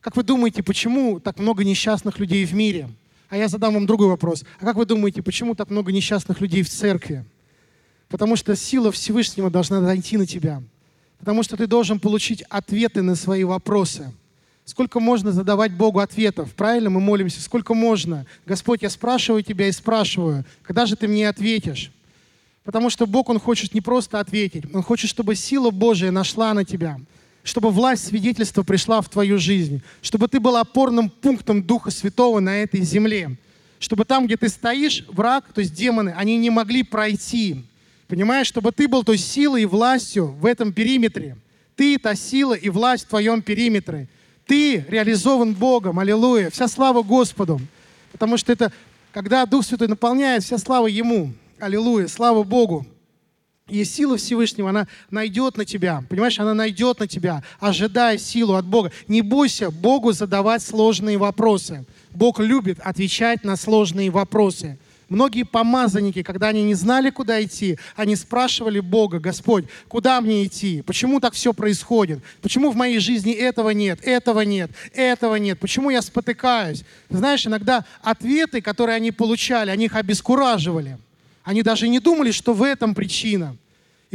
Как 0.00 0.14
вы 0.14 0.22
думаете, 0.22 0.62
почему 0.62 1.18
так 1.18 1.40
много 1.40 1.64
несчастных 1.64 2.20
людей 2.20 2.44
в 2.44 2.54
мире? 2.54 2.88
А 3.28 3.36
я 3.36 3.48
задам 3.48 3.74
вам 3.74 3.86
другой 3.86 4.06
вопрос. 4.06 4.44
А 4.60 4.64
как 4.64 4.76
вы 4.76 4.86
думаете, 4.86 5.20
почему 5.20 5.56
так 5.56 5.68
много 5.70 5.90
несчастных 5.90 6.40
людей 6.40 6.62
в 6.62 6.70
церкви? 6.70 7.24
Потому 8.08 8.36
что 8.36 8.54
сила 8.54 8.92
Всевышнего 8.92 9.50
должна 9.50 9.80
дойти 9.80 10.16
на 10.16 10.26
тебя. 10.26 10.62
Потому 11.18 11.42
что 11.42 11.56
ты 11.56 11.66
должен 11.66 11.98
получить 11.98 12.42
ответы 12.42 13.02
на 13.02 13.16
свои 13.16 13.42
вопросы. 13.42 14.12
Сколько 14.64 14.98
можно 14.98 15.30
задавать 15.30 15.72
Богу 15.72 15.98
ответов? 15.98 16.54
Правильно 16.54 16.88
мы 16.88 17.00
молимся? 17.00 17.40
Сколько 17.42 17.74
можно? 17.74 18.24
Господь, 18.46 18.82
я 18.82 18.88
спрашиваю 18.88 19.42
тебя 19.42 19.68
и 19.68 19.72
спрашиваю, 19.72 20.44
когда 20.62 20.86
же 20.86 20.96
ты 20.96 21.06
мне 21.06 21.28
ответишь? 21.28 21.92
Потому 22.64 22.88
что 22.88 23.06
Бог, 23.06 23.28
Он 23.28 23.38
хочет 23.38 23.74
не 23.74 23.82
просто 23.82 24.20
ответить, 24.20 24.64
Он 24.74 24.82
хочет, 24.82 25.10
чтобы 25.10 25.34
сила 25.34 25.70
Божия 25.70 26.10
нашла 26.10 26.54
на 26.54 26.64
тебя, 26.64 26.98
чтобы 27.42 27.70
власть 27.70 28.06
свидетельства 28.06 28.62
пришла 28.62 29.02
в 29.02 29.08
твою 29.10 29.38
жизнь, 29.38 29.82
чтобы 30.00 30.28
ты 30.28 30.40
был 30.40 30.56
опорным 30.56 31.10
пунктом 31.10 31.62
Духа 31.62 31.90
Святого 31.90 32.40
на 32.40 32.56
этой 32.62 32.80
земле, 32.80 33.36
чтобы 33.78 34.06
там, 34.06 34.24
где 34.24 34.38
ты 34.38 34.48
стоишь, 34.48 35.04
враг, 35.08 35.44
то 35.52 35.60
есть 35.60 35.74
демоны, 35.74 36.14
они 36.16 36.38
не 36.38 36.48
могли 36.48 36.82
пройти. 36.82 37.66
Понимаешь, 38.08 38.46
чтобы 38.46 38.72
ты 38.72 38.88
был 38.88 39.04
той 39.04 39.18
силой 39.18 39.62
и 39.62 39.66
властью 39.66 40.28
в 40.28 40.46
этом 40.46 40.72
периметре. 40.72 41.36
Ты— 41.76 41.98
та 42.02 42.14
сила 42.14 42.54
и 42.54 42.70
власть 42.70 43.04
в 43.04 43.08
твоем 43.08 43.42
периметре. 43.42 44.08
Ты 44.46 44.84
реализован 44.88 45.54
Богом, 45.54 45.98
аллилуйя. 45.98 46.50
Вся 46.50 46.68
слава 46.68 47.02
Господу. 47.02 47.60
Потому 48.12 48.36
что 48.36 48.52
это, 48.52 48.72
когда 49.12 49.46
Дух 49.46 49.64
Святой 49.64 49.88
наполняет, 49.88 50.44
вся 50.44 50.58
слава 50.58 50.86
Ему. 50.86 51.32
Аллилуйя, 51.58 52.08
слава 52.08 52.42
Богу. 52.42 52.86
И 53.66 53.82
сила 53.84 54.18
Всевышнего, 54.18 54.68
она 54.68 54.86
найдет 55.10 55.56
на 55.56 55.64
тебя. 55.64 56.04
Понимаешь, 56.10 56.38
она 56.38 56.52
найдет 56.52 57.00
на 57.00 57.06
тебя. 57.06 57.42
Ожидай 57.60 58.18
силу 58.18 58.54
от 58.54 58.66
Бога. 58.66 58.92
Не 59.08 59.22
бойся 59.22 59.70
Богу 59.70 60.12
задавать 60.12 60.62
сложные 60.62 61.16
вопросы. 61.16 61.86
Бог 62.10 62.40
любит 62.40 62.78
отвечать 62.80 63.42
на 63.42 63.56
сложные 63.56 64.10
вопросы. 64.10 64.78
Многие 65.14 65.44
помазанники, 65.44 66.24
когда 66.24 66.48
они 66.48 66.64
не 66.64 66.74
знали, 66.74 67.10
куда 67.10 67.42
идти, 67.42 67.78
они 67.94 68.16
спрашивали 68.16 68.80
Бога, 68.80 69.20
Господь, 69.20 69.66
куда 69.86 70.20
мне 70.20 70.44
идти? 70.44 70.82
Почему 70.82 71.20
так 71.20 71.34
все 71.34 71.52
происходит? 71.52 72.18
Почему 72.42 72.72
в 72.72 72.76
моей 72.76 72.98
жизни 72.98 73.32
этого 73.32 73.70
нет, 73.70 74.00
этого 74.02 74.40
нет, 74.40 74.72
этого 74.92 75.36
нет? 75.36 75.60
Почему 75.60 75.90
я 75.90 76.02
спотыкаюсь? 76.02 76.84
знаешь, 77.10 77.46
иногда 77.46 77.84
ответы, 78.02 78.60
которые 78.60 78.96
они 78.96 79.12
получали, 79.12 79.70
они 79.70 79.84
их 79.84 79.94
обескураживали. 79.94 80.98
Они 81.44 81.62
даже 81.62 81.86
не 81.86 82.00
думали, 82.00 82.32
что 82.32 82.52
в 82.52 82.62
этом 82.62 82.94
причина. 82.94 83.56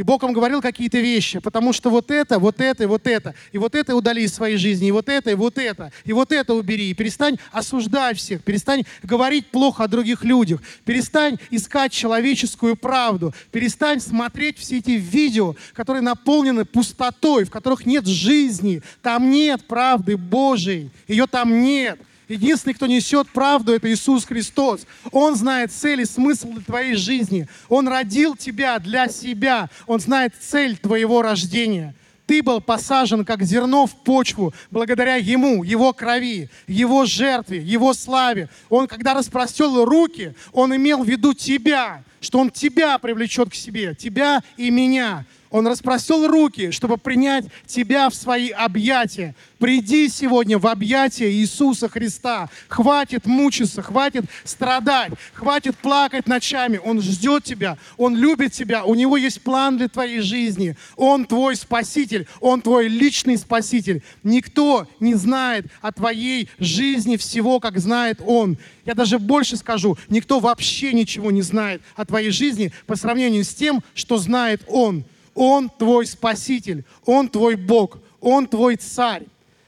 И 0.00 0.02
Бог 0.02 0.22
им 0.22 0.32
говорил 0.32 0.62
какие-то 0.62 0.98
вещи, 0.98 1.40
потому 1.40 1.74
что 1.74 1.90
вот 1.90 2.10
это, 2.10 2.38
вот 2.38 2.62
это, 2.62 2.88
вот 2.88 3.06
это, 3.06 3.34
и 3.52 3.58
вот 3.58 3.74
это 3.74 3.94
удали 3.94 4.22
из 4.22 4.32
своей 4.32 4.56
жизни, 4.56 4.88
и 4.88 4.92
вот 4.92 5.10
это, 5.10 5.30
и 5.30 5.34
вот 5.34 5.58
это, 5.58 5.92
и 6.06 6.14
вот 6.14 6.32
это 6.32 6.54
убери. 6.54 6.88
И 6.88 6.94
перестань 6.94 7.36
осуждать 7.52 8.16
всех, 8.16 8.42
перестань 8.42 8.84
говорить 9.02 9.48
плохо 9.48 9.84
о 9.84 9.88
других 9.88 10.24
людях, 10.24 10.62
перестань 10.86 11.36
искать 11.50 11.92
человеческую 11.92 12.76
правду, 12.76 13.34
перестань 13.52 14.00
смотреть 14.00 14.56
все 14.56 14.78
эти 14.78 14.92
видео, 14.92 15.54
которые 15.74 16.00
наполнены 16.00 16.64
пустотой, 16.64 17.44
в 17.44 17.50
которых 17.50 17.84
нет 17.84 18.06
жизни, 18.06 18.80
там 19.02 19.30
нет 19.30 19.66
правды 19.66 20.16
Божией, 20.16 20.90
ее 21.08 21.26
там 21.26 21.60
нет. 21.60 22.00
Единственный, 22.30 22.74
кто 22.74 22.86
несет 22.86 23.28
правду, 23.30 23.72
это 23.72 23.92
Иисус 23.92 24.24
Христос. 24.24 24.86
Он 25.10 25.34
знает 25.34 25.72
цель 25.72 26.02
и 26.02 26.04
смысл 26.04 26.54
твоей 26.64 26.94
жизни. 26.94 27.48
Он 27.68 27.88
родил 27.88 28.36
тебя 28.36 28.78
для 28.78 29.08
себя. 29.08 29.68
Он 29.88 29.98
знает 29.98 30.34
цель 30.40 30.78
твоего 30.78 31.22
рождения. 31.22 31.92
Ты 32.26 32.44
был 32.44 32.60
посажен 32.60 33.24
как 33.24 33.42
зерно 33.42 33.88
в 33.88 33.96
почву 34.04 34.54
благодаря 34.70 35.16
Ему, 35.16 35.64
Его 35.64 35.92
крови, 35.92 36.48
Его 36.68 37.04
жертве, 37.04 37.58
Его 37.58 37.94
славе. 37.94 38.48
Он, 38.68 38.86
когда 38.86 39.14
распростел 39.14 39.84
руки, 39.84 40.32
Он 40.52 40.76
имел 40.76 41.02
в 41.02 41.08
виду 41.08 41.34
тебя, 41.34 42.04
что 42.20 42.38
Он 42.38 42.48
тебя 42.50 42.96
привлечет 42.98 43.50
к 43.50 43.54
себе, 43.54 43.96
тебя 43.96 44.44
и 44.56 44.70
меня. 44.70 45.24
Он 45.50 45.66
распростел 45.66 46.28
руки, 46.28 46.70
чтобы 46.70 46.96
принять 46.96 47.46
тебя 47.66 48.08
в 48.08 48.14
свои 48.14 48.50
объятия. 48.50 49.34
Приди 49.58 50.08
сегодня 50.08 50.58
в 50.58 50.66
объятия 50.66 51.30
Иисуса 51.32 51.88
Христа. 51.88 52.48
Хватит 52.68 53.26
мучиться, 53.26 53.82
хватит 53.82 54.24
страдать, 54.44 55.12
хватит 55.32 55.76
плакать 55.76 56.28
ночами. 56.28 56.80
Он 56.82 57.02
ждет 57.02 57.42
тебя, 57.42 57.78
Он 57.96 58.16
любит 58.16 58.52
тебя, 58.52 58.84
у 58.84 58.94
Него 58.94 59.16
есть 59.16 59.42
план 59.42 59.76
для 59.76 59.88
твоей 59.88 60.20
жизни. 60.20 60.76
Он 60.96 61.24
твой 61.24 61.56
Спаситель, 61.56 62.28
Он 62.40 62.62
твой 62.62 62.86
личный 62.86 63.36
Спаситель. 63.36 64.02
Никто 64.22 64.86
не 65.00 65.14
знает 65.14 65.66
о 65.82 65.90
твоей 65.90 66.48
жизни 66.60 67.16
всего, 67.16 67.58
как 67.58 67.78
знает 67.78 68.20
Он. 68.24 68.56
Я 68.86 68.94
даже 68.94 69.18
больше 69.18 69.56
скажу, 69.56 69.98
никто 70.08 70.38
вообще 70.38 70.92
ничего 70.92 71.32
не 71.32 71.42
знает 71.42 71.82
о 71.96 72.04
твоей 72.04 72.30
жизни 72.30 72.72
по 72.86 72.94
сравнению 72.94 73.44
с 73.44 73.52
тем, 73.52 73.82
что 73.94 74.16
знает 74.16 74.62
Он. 74.68 75.04
Он 75.40 75.70
твой 75.70 76.04
Спаситель, 76.04 76.84
Он 77.06 77.26
твой 77.26 77.54
Бог, 77.54 77.96
Он 78.20 78.46
твой 78.46 78.76
Царь. 78.76 79.22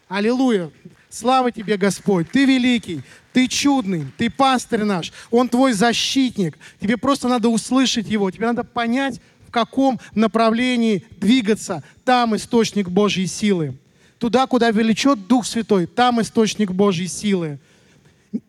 Аллилуйя! 0.06 0.70
Слава 1.08 1.50
тебе, 1.50 1.78
Господь! 1.78 2.30
Ты 2.30 2.44
великий, 2.44 3.00
ты 3.32 3.48
чудный, 3.48 4.04
ты 4.18 4.28
пастырь 4.28 4.84
наш, 4.84 5.14
Он 5.30 5.48
твой 5.48 5.72
защитник. 5.72 6.58
Тебе 6.78 6.98
просто 6.98 7.26
надо 7.26 7.48
услышать 7.48 8.06
Его, 8.06 8.30
тебе 8.30 8.48
надо 8.48 8.64
понять, 8.64 9.18
в 9.48 9.50
каком 9.50 9.98
направлении 10.14 11.06
двигаться. 11.16 11.82
Там 12.04 12.36
источник 12.36 12.90
Божьей 12.90 13.26
силы. 13.26 13.74
Туда, 14.18 14.46
куда 14.46 14.70
величет 14.70 15.26
Дух 15.26 15.46
Святой, 15.46 15.86
там 15.86 16.20
источник 16.20 16.70
Божьей 16.70 17.08
силы. 17.08 17.58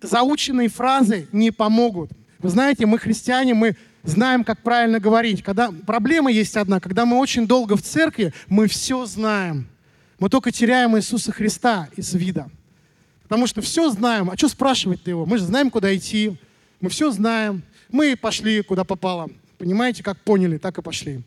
Заученные 0.02 0.68
фразы 0.68 1.30
не 1.32 1.52
помогут. 1.52 2.12
Вы 2.40 2.50
знаете, 2.50 2.86
мы 2.86 3.00
христиане, 3.00 3.54
мы 3.54 3.78
знаем, 4.04 4.44
как 4.44 4.62
правильно 4.62 5.00
говорить. 5.00 5.44
Когда 5.44 5.72
проблема 5.72 6.32
есть 6.32 6.56
одна, 6.58 6.80
когда 6.80 7.06
мы 7.06 7.18
очень 7.18 7.48
долго 7.48 7.76
в 7.76 7.82
церкви, 7.82 8.34
мы 8.48 8.68
все 8.68 9.06
знаем. 9.06 9.68
Мы 10.20 10.30
только 10.30 10.52
теряем 10.52 10.96
Иисуса 10.98 11.32
Христа 11.32 11.89
из 11.96 12.13
вида. 12.13 12.50
Потому 13.24 13.48
что 13.48 13.62
все 13.62 13.89
знаем. 13.89 14.30
А 14.30 14.38
что 14.38 14.48
спрашивать-то 14.48 15.10
его? 15.10 15.26
Мы 15.26 15.38
же 15.38 15.46
знаем, 15.46 15.72
куда 15.72 15.96
идти. 15.96 16.38
Мы 16.82 16.89
все 16.89 17.12
знаем. 17.12 17.63
Мы 17.89 18.16
пошли, 18.16 18.62
куда 18.62 18.84
попало. 18.84 19.30
Понимаете, 19.58 20.04
как 20.04 20.18
поняли, 20.20 20.58
так 20.58 20.78
и 20.78 20.82
пошли. 20.82 21.22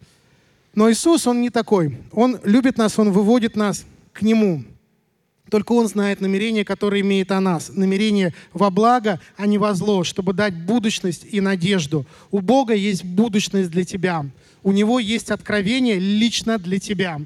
Но 0.75 0.91
Иисус, 0.91 1.27
Он 1.27 1.41
не 1.41 1.51
такой. 1.51 1.99
Он 2.13 2.39
любит 2.45 2.77
нас, 2.77 2.99
Он 2.99 3.11
выводит 3.11 3.57
нас 3.57 3.87
к 4.13 4.23
Нему. 4.23 4.65
Только 5.51 5.73
Он 5.73 5.87
знает 5.87 6.21
намерение, 6.21 6.65
которое 6.65 7.01
имеет 7.03 7.31
о 7.31 7.41
нас. 7.41 7.71
Намерение 7.73 8.35
во 8.53 8.71
благо, 8.71 9.21
а 9.37 9.47
не 9.47 9.59
во 9.59 9.75
зло, 9.75 10.03
чтобы 10.03 10.33
дать 10.33 10.55
будущность 10.55 11.27
и 11.31 11.41
надежду. 11.41 12.05
У 12.31 12.41
Бога 12.41 12.75
есть 12.75 13.05
будущность 13.05 13.71
для 13.71 13.85
тебя. 13.85 14.27
У 14.63 14.73
Него 14.73 14.99
есть 14.99 15.31
откровение 15.31 15.99
лично 15.99 16.59
для 16.59 16.81
тебя. 16.81 17.21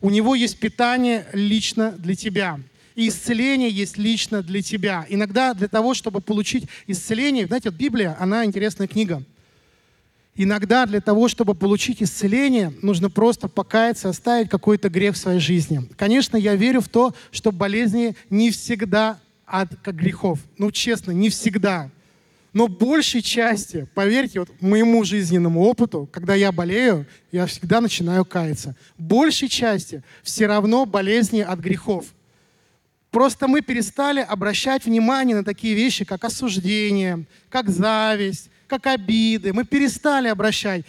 У 0.00 0.10
Него 0.10 0.34
есть 0.34 0.58
питание 0.58 1.26
лично 1.32 1.92
для 1.92 2.14
тебя. 2.14 2.58
И 2.94 3.08
исцеление 3.08 3.68
есть 3.68 3.98
лично 3.98 4.42
для 4.42 4.62
тебя. 4.62 5.04
Иногда 5.10 5.52
для 5.52 5.68
того, 5.68 5.92
чтобы 5.92 6.22
получить 6.22 6.64
исцеление, 6.86 7.46
знаете, 7.46 7.68
вот 7.68 7.78
Библия, 7.78 8.16
она 8.18 8.44
интересная 8.44 8.88
книга– 8.88 9.22
Иногда 10.38 10.84
для 10.84 11.00
того, 11.00 11.28
чтобы 11.28 11.54
получить 11.54 12.02
исцеление, 12.02 12.72
нужно 12.82 13.08
просто 13.08 13.48
покаяться, 13.48 14.10
оставить 14.10 14.50
какой-то 14.50 14.90
грех 14.90 15.14
в 15.14 15.18
своей 15.18 15.40
жизни. 15.40 15.88
Конечно, 15.96 16.36
я 16.36 16.54
верю 16.54 16.82
в 16.82 16.88
то, 16.88 17.14
что 17.30 17.52
болезни 17.52 18.14
не 18.28 18.50
всегда 18.50 19.18
от 19.46 19.72
грехов. 19.86 20.40
Ну, 20.58 20.70
честно, 20.70 21.12
не 21.12 21.30
всегда. 21.30 21.90
Но 22.52 22.68
большей 22.68 23.22
части, 23.22 23.86
поверьте, 23.94 24.40
вот 24.40 24.50
моему 24.60 25.04
жизненному 25.04 25.62
опыту, 25.62 26.08
когда 26.10 26.34
я 26.34 26.52
болею, 26.52 27.06
я 27.32 27.46
всегда 27.46 27.80
начинаю 27.80 28.24
каяться. 28.24 28.76
Большей 28.98 29.48
части 29.48 30.02
все 30.22 30.46
равно 30.46 30.84
болезни 30.84 31.40
от 31.40 31.58
грехов. 31.60 32.06
Просто 33.10 33.48
мы 33.48 33.62
перестали 33.62 34.20
обращать 34.20 34.84
внимание 34.84 35.36
на 35.36 35.44
такие 35.44 35.74
вещи, 35.74 36.04
как 36.04 36.24
осуждение, 36.24 37.24
как 37.48 37.70
зависть, 37.70 38.50
как 38.66 38.86
обиды. 38.86 39.52
Мы 39.52 39.64
перестали 39.64 40.28
обращать. 40.28 40.84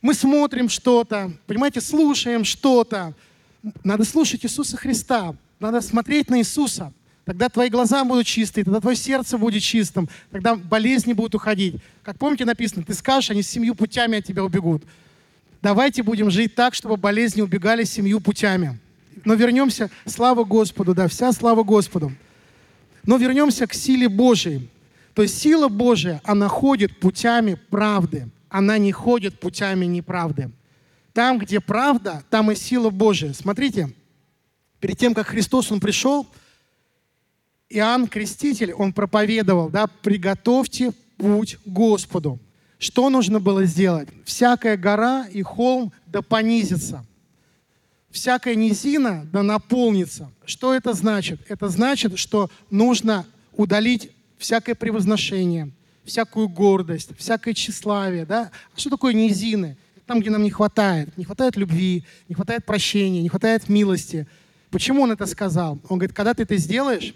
Мы 0.00 0.14
смотрим 0.14 0.68
что-то, 0.68 1.32
понимаете, 1.46 1.80
слушаем 1.80 2.44
что-то. 2.44 3.14
Надо 3.84 4.04
слушать 4.04 4.44
Иисуса 4.44 4.76
Христа. 4.76 5.34
Надо 5.60 5.80
смотреть 5.80 6.28
на 6.28 6.40
Иисуса. 6.40 6.92
Тогда 7.24 7.48
твои 7.48 7.68
глаза 7.68 8.04
будут 8.04 8.26
чистые, 8.26 8.64
тогда 8.64 8.80
твое 8.80 8.96
сердце 8.96 9.38
будет 9.38 9.62
чистым, 9.62 10.08
тогда 10.32 10.56
болезни 10.56 11.12
будут 11.12 11.36
уходить. 11.36 11.76
Как 12.02 12.18
помните 12.18 12.44
написано, 12.44 12.82
ты 12.82 12.94
скажешь, 12.94 13.30
они 13.30 13.42
семью 13.42 13.76
путями 13.76 14.18
от 14.18 14.24
тебя 14.24 14.42
убегут. 14.42 14.82
Давайте 15.62 16.02
будем 16.02 16.32
жить 16.32 16.56
так, 16.56 16.74
чтобы 16.74 16.96
болезни 16.96 17.40
убегали 17.40 17.84
семью 17.84 18.18
путями. 18.20 18.80
Но 19.24 19.34
вернемся, 19.34 19.88
слава 20.04 20.42
Господу, 20.42 20.94
да, 20.94 21.06
вся 21.06 21.30
слава 21.30 21.62
Господу. 21.62 22.12
Но 23.04 23.18
вернемся 23.18 23.68
к 23.68 23.74
силе 23.74 24.08
Божией. 24.08 24.68
То 25.14 25.22
есть 25.22 25.38
сила 25.38 25.68
Божия, 25.68 26.20
она 26.24 26.48
ходит 26.48 26.98
путями 27.00 27.54
правды. 27.70 28.28
Она 28.48 28.78
не 28.78 28.92
ходит 28.92 29.40
путями 29.40 29.86
неправды. 29.86 30.50
Там, 31.12 31.38
где 31.38 31.60
правда, 31.60 32.22
там 32.30 32.50
и 32.50 32.54
сила 32.54 32.90
Божия. 32.90 33.32
Смотрите, 33.32 33.92
перед 34.80 34.98
тем, 34.98 35.14
как 35.14 35.26
Христос, 35.28 35.70
Он 35.70 35.80
пришел, 35.80 36.26
Иоанн 37.72 38.06
Креститель, 38.06 38.74
он 38.74 38.92
проповедовал, 38.92 39.70
да, 39.70 39.86
приготовьте 39.86 40.92
путь 41.16 41.56
Господу. 41.64 42.38
Что 42.78 43.08
нужно 43.08 43.40
было 43.40 43.64
сделать? 43.64 44.08
Всякая 44.24 44.76
гора 44.76 45.26
и 45.32 45.40
холм 45.42 45.92
да 46.06 46.20
понизится. 46.20 47.06
Всякая 48.10 48.56
низина 48.56 49.26
да 49.32 49.42
наполнится. 49.42 50.30
Что 50.44 50.74
это 50.74 50.92
значит? 50.92 51.40
Это 51.48 51.68
значит, 51.68 52.18
что 52.18 52.50
нужно 52.70 53.24
удалить 53.52 54.10
всякое 54.42 54.74
превозношение, 54.74 55.70
всякую 56.04 56.48
гордость, 56.48 57.16
всякое 57.16 57.54
тщеславие. 57.54 58.26
Да? 58.26 58.50
А 58.74 58.78
что 58.78 58.90
такое 58.90 59.14
низины? 59.14 59.76
Там, 60.04 60.20
где 60.20 60.30
нам 60.30 60.42
не 60.42 60.50
хватает. 60.50 61.16
Не 61.16 61.24
хватает 61.24 61.56
любви, 61.56 62.04
не 62.28 62.34
хватает 62.34 62.66
прощения, 62.66 63.22
не 63.22 63.28
хватает 63.28 63.68
милости. 63.68 64.26
Почему 64.70 65.02
он 65.02 65.12
это 65.12 65.26
сказал? 65.26 65.78
Он 65.88 65.98
говорит, 65.98 66.14
когда 66.14 66.34
ты 66.34 66.42
это 66.42 66.56
сделаешь, 66.56 67.14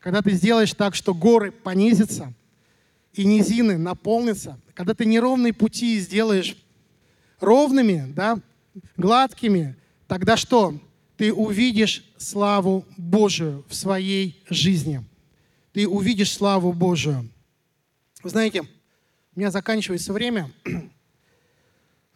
когда 0.00 0.20
ты 0.20 0.32
сделаешь 0.32 0.74
так, 0.74 0.96
что 0.96 1.14
горы 1.14 1.52
понизятся 1.52 2.34
и 3.12 3.24
низины 3.24 3.78
наполнятся, 3.78 4.58
когда 4.74 4.94
ты 4.94 5.04
неровные 5.04 5.52
пути 5.52 6.00
сделаешь 6.00 6.56
ровными, 7.38 8.12
да, 8.16 8.38
гладкими, 8.96 9.76
тогда 10.08 10.36
что? 10.36 10.74
Ты 11.16 11.32
увидишь 11.32 12.04
славу 12.16 12.84
Божию 12.96 13.64
в 13.68 13.74
своей 13.76 14.42
жизни. 14.50 15.04
Ты 15.74 15.88
увидишь 15.88 16.32
славу 16.32 16.72
Божию. 16.72 17.28
Вы 18.22 18.30
знаете, 18.30 18.62
у 18.62 19.38
меня 19.38 19.50
заканчивается 19.50 20.12
время. 20.12 20.50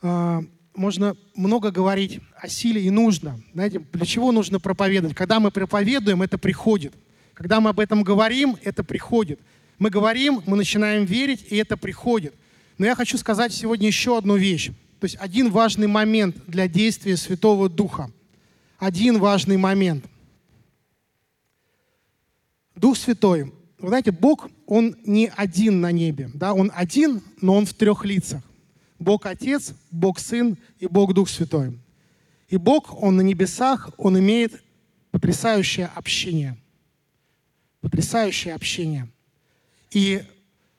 А, 0.00 0.44
можно 0.76 1.16
много 1.34 1.72
говорить 1.72 2.20
о 2.36 2.46
силе 2.46 2.80
и 2.80 2.88
нужно. 2.88 3.42
Знаете, 3.52 3.80
для 3.80 4.06
чего 4.06 4.30
нужно 4.30 4.60
проповедовать? 4.60 5.16
Когда 5.16 5.40
мы 5.40 5.50
проповедуем, 5.50 6.22
это 6.22 6.38
приходит. 6.38 6.94
Когда 7.34 7.58
мы 7.58 7.70
об 7.70 7.80
этом 7.80 8.04
говорим, 8.04 8.56
это 8.62 8.84
приходит. 8.84 9.40
Мы 9.80 9.90
говорим, 9.90 10.40
мы 10.46 10.56
начинаем 10.56 11.04
верить, 11.04 11.44
и 11.50 11.56
это 11.56 11.76
приходит. 11.76 12.32
Но 12.78 12.86
я 12.86 12.94
хочу 12.94 13.18
сказать 13.18 13.52
сегодня 13.52 13.88
еще 13.88 14.16
одну 14.16 14.36
вещь. 14.36 14.68
То 15.00 15.06
есть 15.06 15.16
один 15.16 15.50
важный 15.50 15.88
момент 15.88 16.36
для 16.46 16.68
действия 16.68 17.16
Святого 17.16 17.68
Духа. 17.68 18.12
Один 18.78 19.18
важный 19.18 19.56
момент. 19.56 20.04
Дух 22.78 22.96
Святой. 22.96 23.52
Вы 23.78 23.88
знаете, 23.88 24.10
Бог, 24.10 24.48
Он 24.66 24.96
не 25.04 25.30
один 25.36 25.80
на 25.80 25.92
небе. 25.92 26.30
Да? 26.34 26.54
Он 26.54 26.70
один, 26.74 27.22
но 27.40 27.54
Он 27.54 27.66
в 27.66 27.74
трех 27.74 28.04
лицах. 28.04 28.42
Бог 28.98 29.26
Отец, 29.26 29.74
Бог 29.90 30.18
Сын 30.18 30.56
и 30.78 30.86
Бог 30.86 31.14
Дух 31.14 31.28
Святой. 31.28 31.78
И 32.48 32.56
Бог, 32.56 33.02
Он 33.02 33.16
на 33.16 33.20
небесах, 33.20 33.90
Он 33.96 34.18
имеет 34.18 34.62
потрясающее 35.10 35.86
общение. 35.86 36.56
Потрясающее 37.80 38.54
общение. 38.54 39.08
И 39.90 40.22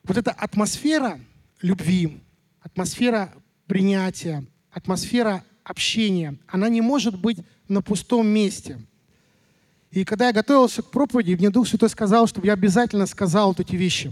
вот 0.03 0.17
эта 0.17 0.31
атмосфера, 0.31 1.19
любви, 1.61 2.19
атмосфера 2.61 3.33
принятия, 3.67 4.45
атмосфера 4.71 5.43
общения, 5.63 6.37
она 6.47 6.69
не 6.69 6.81
может 6.81 7.19
быть 7.19 7.37
на 7.67 7.81
пустом 7.81 8.27
месте. 8.27 8.79
И 9.91 10.05
когда 10.05 10.27
я 10.27 10.33
готовился 10.33 10.81
к 10.81 10.91
проповеди, 10.91 11.33
мне 11.33 11.49
Дух 11.49 11.67
Святой 11.67 11.89
сказал, 11.89 12.27
чтобы 12.27 12.47
я 12.47 12.53
обязательно 12.53 13.05
сказал 13.07 13.49
вот 13.49 13.59
эти 13.59 13.75
вещи. 13.75 14.11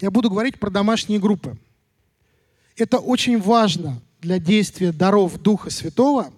Я 0.00 0.10
буду 0.10 0.30
говорить 0.30 0.58
про 0.58 0.70
домашние 0.70 1.18
группы. 1.18 1.56
Это 2.76 2.98
очень 2.98 3.40
важно 3.40 4.00
для 4.20 4.38
действия 4.38 4.92
даров 4.92 5.40
Духа 5.40 5.70
Святого, 5.70 6.32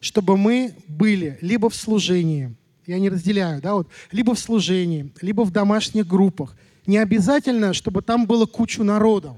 чтобы 0.00 0.36
мы 0.36 0.74
были 0.88 1.38
либо 1.40 1.70
в 1.70 1.74
служении, 1.74 2.54
я 2.86 2.98
не 2.98 3.08
разделяю, 3.08 3.60
да, 3.60 3.74
вот, 3.74 3.88
либо 4.10 4.34
в 4.34 4.38
служении, 4.38 5.12
либо 5.20 5.42
в 5.42 5.52
домашних 5.52 6.06
группах. 6.06 6.56
Не 6.86 6.98
обязательно, 6.98 7.74
чтобы 7.74 8.02
там 8.02 8.26
было 8.26 8.46
кучу 8.46 8.82
народа. 8.82 9.36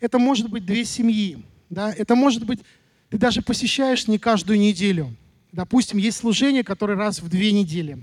Это 0.00 0.18
может 0.18 0.50
быть 0.50 0.66
две 0.66 0.84
семьи. 0.84 1.42
Да? 1.70 1.92
Это 1.92 2.14
может 2.14 2.44
быть, 2.44 2.60
ты 3.08 3.18
даже 3.18 3.42
посещаешь 3.42 4.06
не 4.06 4.18
каждую 4.18 4.58
неделю. 4.58 5.14
Допустим, 5.52 5.98
есть 5.98 6.18
служение, 6.18 6.62
которое 6.62 6.96
раз 6.96 7.20
в 7.20 7.28
две 7.28 7.52
недели, 7.52 7.98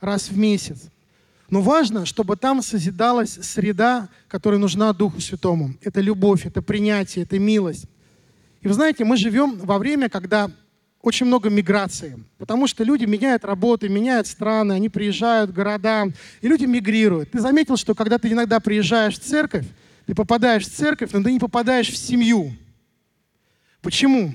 раз 0.00 0.28
в 0.28 0.38
месяц. 0.38 0.88
Но 1.50 1.60
важно, 1.60 2.06
чтобы 2.06 2.36
там 2.36 2.62
созидалась 2.62 3.38
среда, 3.42 4.08
которая 4.28 4.58
нужна 4.58 4.92
Духу 4.92 5.20
Святому. 5.20 5.74
Это 5.82 6.00
любовь, 6.00 6.46
это 6.46 6.62
принятие, 6.62 7.24
это 7.24 7.38
милость. 7.38 7.86
И 8.62 8.68
вы 8.68 8.74
знаете, 8.74 9.04
мы 9.04 9.16
живем 9.16 9.58
во 9.58 9.78
время, 9.78 10.08
когда 10.08 10.50
очень 11.02 11.26
много 11.26 11.50
миграции, 11.50 12.18
потому 12.36 12.66
что 12.66 12.82
люди 12.82 13.04
меняют 13.04 13.44
работы, 13.44 13.88
меняют 13.88 14.26
страны, 14.26 14.72
они 14.72 14.88
приезжают 14.88 15.50
в 15.50 15.54
города, 15.54 16.06
и 16.40 16.48
люди 16.48 16.64
мигрируют. 16.64 17.30
Ты 17.30 17.38
заметил, 17.38 17.76
что 17.76 17.94
когда 17.94 18.18
ты 18.18 18.32
иногда 18.32 18.58
приезжаешь 18.58 19.14
в 19.14 19.22
церковь, 19.22 19.66
ты 20.06 20.16
попадаешь 20.16 20.66
в 20.66 20.74
церковь, 20.74 21.10
но 21.12 21.22
ты 21.22 21.32
не 21.32 21.38
попадаешь 21.38 21.90
в 21.90 21.96
семью. 21.96 22.56
Почему? 23.82 24.34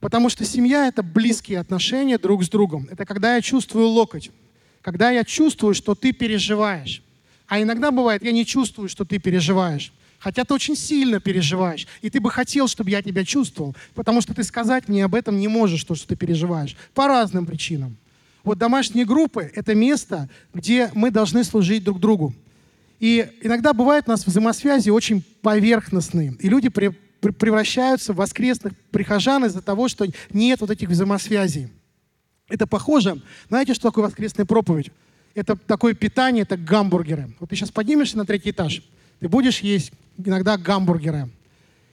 Потому 0.00 0.30
что 0.30 0.44
семья— 0.44 0.86
это 0.88 1.02
близкие 1.02 1.60
отношения 1.60 2.18
друг 2.18 2.42
с 2.42 2.48
другом. 2.48 2.88
Это 2.90 3.04
когда 3.04 3.36
я 3.36 3.42
чувствую 3.42 3.86
локоть, 3.86 4.30
когда 4.82 5.10
я 5.10 5.24
чувствую, 5.24 5.74
что 5.74 5.94
ты 5.94 6.12
переживаешь. 6.12 7.02
А 7.46 7.60
иногда 7.60 7.90
бывает, 7.90 8.22
я 8.22 8.32
не 8.32 8.46
чувствую, 8.46 8.88
что 8.88 9.04
ты 9.04 9.18
переживаешь. 9.18 9.92
Хотя 10.18 10.44
ты 10.44 10.54
очень 10.54 10.76
сильно 10.76 11.18
переживаешь. 11.18 11.86
И 12.02 12.10
ты 12.10 12.20
бы 12.20 12.30
хотел, 12.30 12.68
чтобы 12.68 12.90
я 12.90 13.02
тебя 13.02 13.24
чувствовал. 13.24 13.74
Потому 13.94 14.20
что 14.20 14.34
ты 14.34 14.42
сказать 14.44 14.88
мне 14.88 15.04
об 15.04 15.14
этом 15.14 15.38
не 15.38 15.48
можешь, 15.48 15.82
то, 15.84 15.94
что 15.94 16.08
ты 16.08 16.16
переживаешь. 16.16 16.76
По 16.94 17.08
разным 17.08 17.46
причинам. 17.46 17.96
Вот 18.44 18.58
домашние 18.58 19.04
группы— 19.04 19.50
это 19.54 19.74
место, 19.74 20.28
где 20.54 20.90
мы 20.94 21.10
должны 21.10 21.44
служить 21.44 21.84
друг 21.84 22.00
другу. 22.00 22.34
И 23.00 23.26
иногда 23.42 23.72
бывают 23.72 24.06
у 24.08 24.10
нас 24.10 24.26
взаимосвязи 24.26 24.90
очень 24.90 25.22
поверхностные. 25.42 26.36
И 26.38 26.48
люди 26.48 26.68
при, 26.68 26.92
превращаются 27.20 28.12
в 28.12 28.16
воскресных 28.16 28.76
прихожан 28.90 29.44
из-за 29.44 29.62
того, 29.62 29.88
что 29.88 30.06
нет 30.30 30.60
вот 30.60 30.70
этих 30.70 30.88
взаимосвязей. 30.88 31.68
Это 32.48 32.66
похоже, 32.66 33.20
знаете, 33.48 33.74
что 33.74 33.88
такое 33.88 34.06
воскресная 34.06 34.46
проповедь? 34.46 34.90
Это 35.34 35.56
такое 35.56 35.94
питание, 35.94 36.42
это 36.42 36.56
гамбургеры. 36.56 37.32
Вот 37.38 37.50
ты 37.50 37.56
сейчас 37.56 37.70
поднимешься 37.70 38.18
на 38.18 38.26
третий 38.26 38.50
этаж, 38.50 38.82
ты 39.20 39.28
будешь 39.28 39.60
есть 39.60 39.92
иногда 40.16 40.56
гамбургеры. 40.56 41.30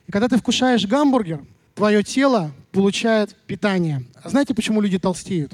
И 0.08 0.12
когда 0.12 0.28
ты 0.28 0.38
вкушаешь 0.38 0.86
гамбургер, 0.88 1.42
твое 1.76 2.02
тело 2.02 2.52
получает 2.72 3.36
питание. 3.46 4.06
А 4.24 4.30
знаете, 4.30 4.56
почему 4.56 4.82
люди 4.82 4.98
толстеют? 4.98 5.54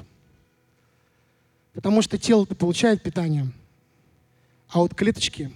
Потому 1.74 2.00
что 2.02 2.16
тело 2.16 2.44
получает 2.44 3.02
питание, 3.02 3.50
а 4.68 4.78
вот 4.78 4.94
клеточки 4.94 5.52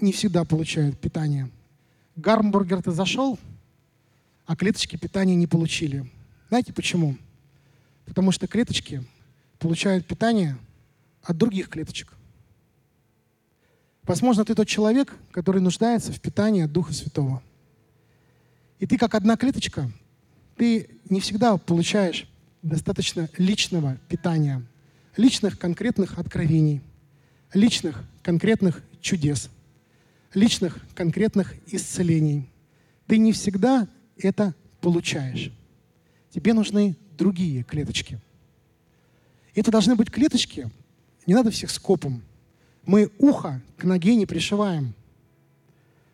не 0.00 0.12
всегда 0.12 0.44
получают 0.44 0.98
питание. 0.98 1.50
Гамбургер 2.16 2.82
ты 2.82 2.90
зашел, 2.90 3.38
а 4.46 4.56
клеточки 4.56 4.96
питания 4.96 5.34
не 5.34 5.46
получили. 5.46 6.10
Знаете 6.48 6.72
почему? 6.72 7.16
Потому 8.04 8.32
что 8.32 8.46
клеточки 8.46 9.04
получают 9.58 10.06
питание 10.06 10.56
от 11.22 11.36
других 11.36 11.68
клеточек. 11.68 12.12
Возможно, 14.02 14.44
ты 14.44 14.54
тот 14.54 14.66
человек, 14.66 15.16
который 15.30 15.60
нуждается 15.60 16.12
в 16.12 16.20
питании 16.20 16.64
от 16.64 16.72
Духа 16.72 16.92
Святого. 16.92 17.42
И 18.80 18.86
ты 18.86 18.98
как 18.98 19.14
одна 19.14 19.36
клеточка, 19.36 19.90
ты 20.56 20.88
не 21.08 21.20
всегда 21.20 21.56
получаешь 21.56 22.26
достаточно 22.62 23.28
личного 23.38 23.96
питания, 24.08 24.62
личных 25.16 25.58
конкретных 25.58 26.18
откровений, 26.18 26.80
личных 27.54 28.02
конкретных 28.22 28.82
чудес, 29.00 29.50
личных 30.34 30.78
конкретных 30.94 31.54
исцелений. 31.68 32.48
Ты 33.06 33.18
не 33.18 33.32
всегда 33.32 33.88
это 34.24 34.54
получаешь. 34.80 35.52
Тебе 36.30 36.54
нужны 36.54 36.96
другие 37.16 37.62
клеточки. 37.62 38.20
Это 39.54 39.70
должны 39.70 39.96
быть 39.96 40.10
клеточки, 40.10 40.70
не 41.26 41.34
надо 41.34 41.50
всех 41.50 41.70
скопом, 41.70 42.22
мы 42.84 43.10
ухо 43.18 43.60
к 43.76 43.84
ноге 43.84 44.16
не 44.16 44.26
пришиваем. 44.26 44.94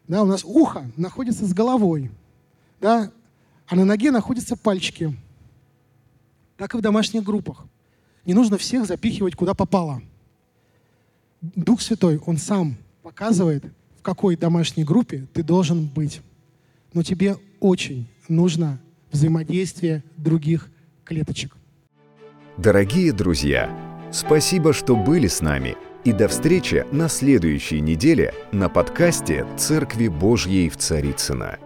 Да, 0.07 0.23
у 0.23 0.27
нас 0.27 0.45
ухо 0.45 0.91
находится 0.97 1.47
с 1.47 1.53
головой, 1.55 2.11
да, 2.81 3.13
а 3.67 3.77
на 3.77 3.85
ноге 3.85 4.11
находятся 4.11 4.57
пальчики. 4.57 5.17
Так 6.57 6.75
и 6.75 6.79
в 6.79 6.81
домашних 6.81 7.23
группах. 7.23 7.67
Не 8.25 8.35
нужно 8.35 8.59
всех 8.59 8.87
запихивать 8.87 9.37
куда 9.37 9.55
попало. 9.55 10.03
Дух 11.41 11.81
Святой, 11.81 12.19
Он 12.27 12.37
сам 12.37 12.77
показывает, 13.03 13.65
в 13.99 14.03
какой 14.03 14.37
домашней 14.37 14.85
группе 14.85 15.27
ты 15.33 15.43
должен 15.43 15.87
быть. 15.87 16.21
Но 16.93 17.03
тебе 17.03 17.37
очень 17.61 18.09
нужно 18.29 18.81
взаимодействие 19.11 20.03
других 20.17 20.69
клеточек. 21.05 21.57
Дорогие 22.57 23.13
друзья, 23.13 23.71
спасибо, 24.13 24.73
что 24.73 24.97
были 24.97 25.29
с 25.29 25.41
нами– 25.41 25.77
и 26.09 26.13
до 26.13 26.29
встречи 26.29 26.87
на 26.91 27.09
следующей 27.09 27.81
неделе 27.81 28.33
на 28.53 28.71
подкасте 28.71 29.47
«Церкви 29.59 30.09
Божьей 30.09 30.71
в 30.71 30.77
Царицына. 30.79 31.59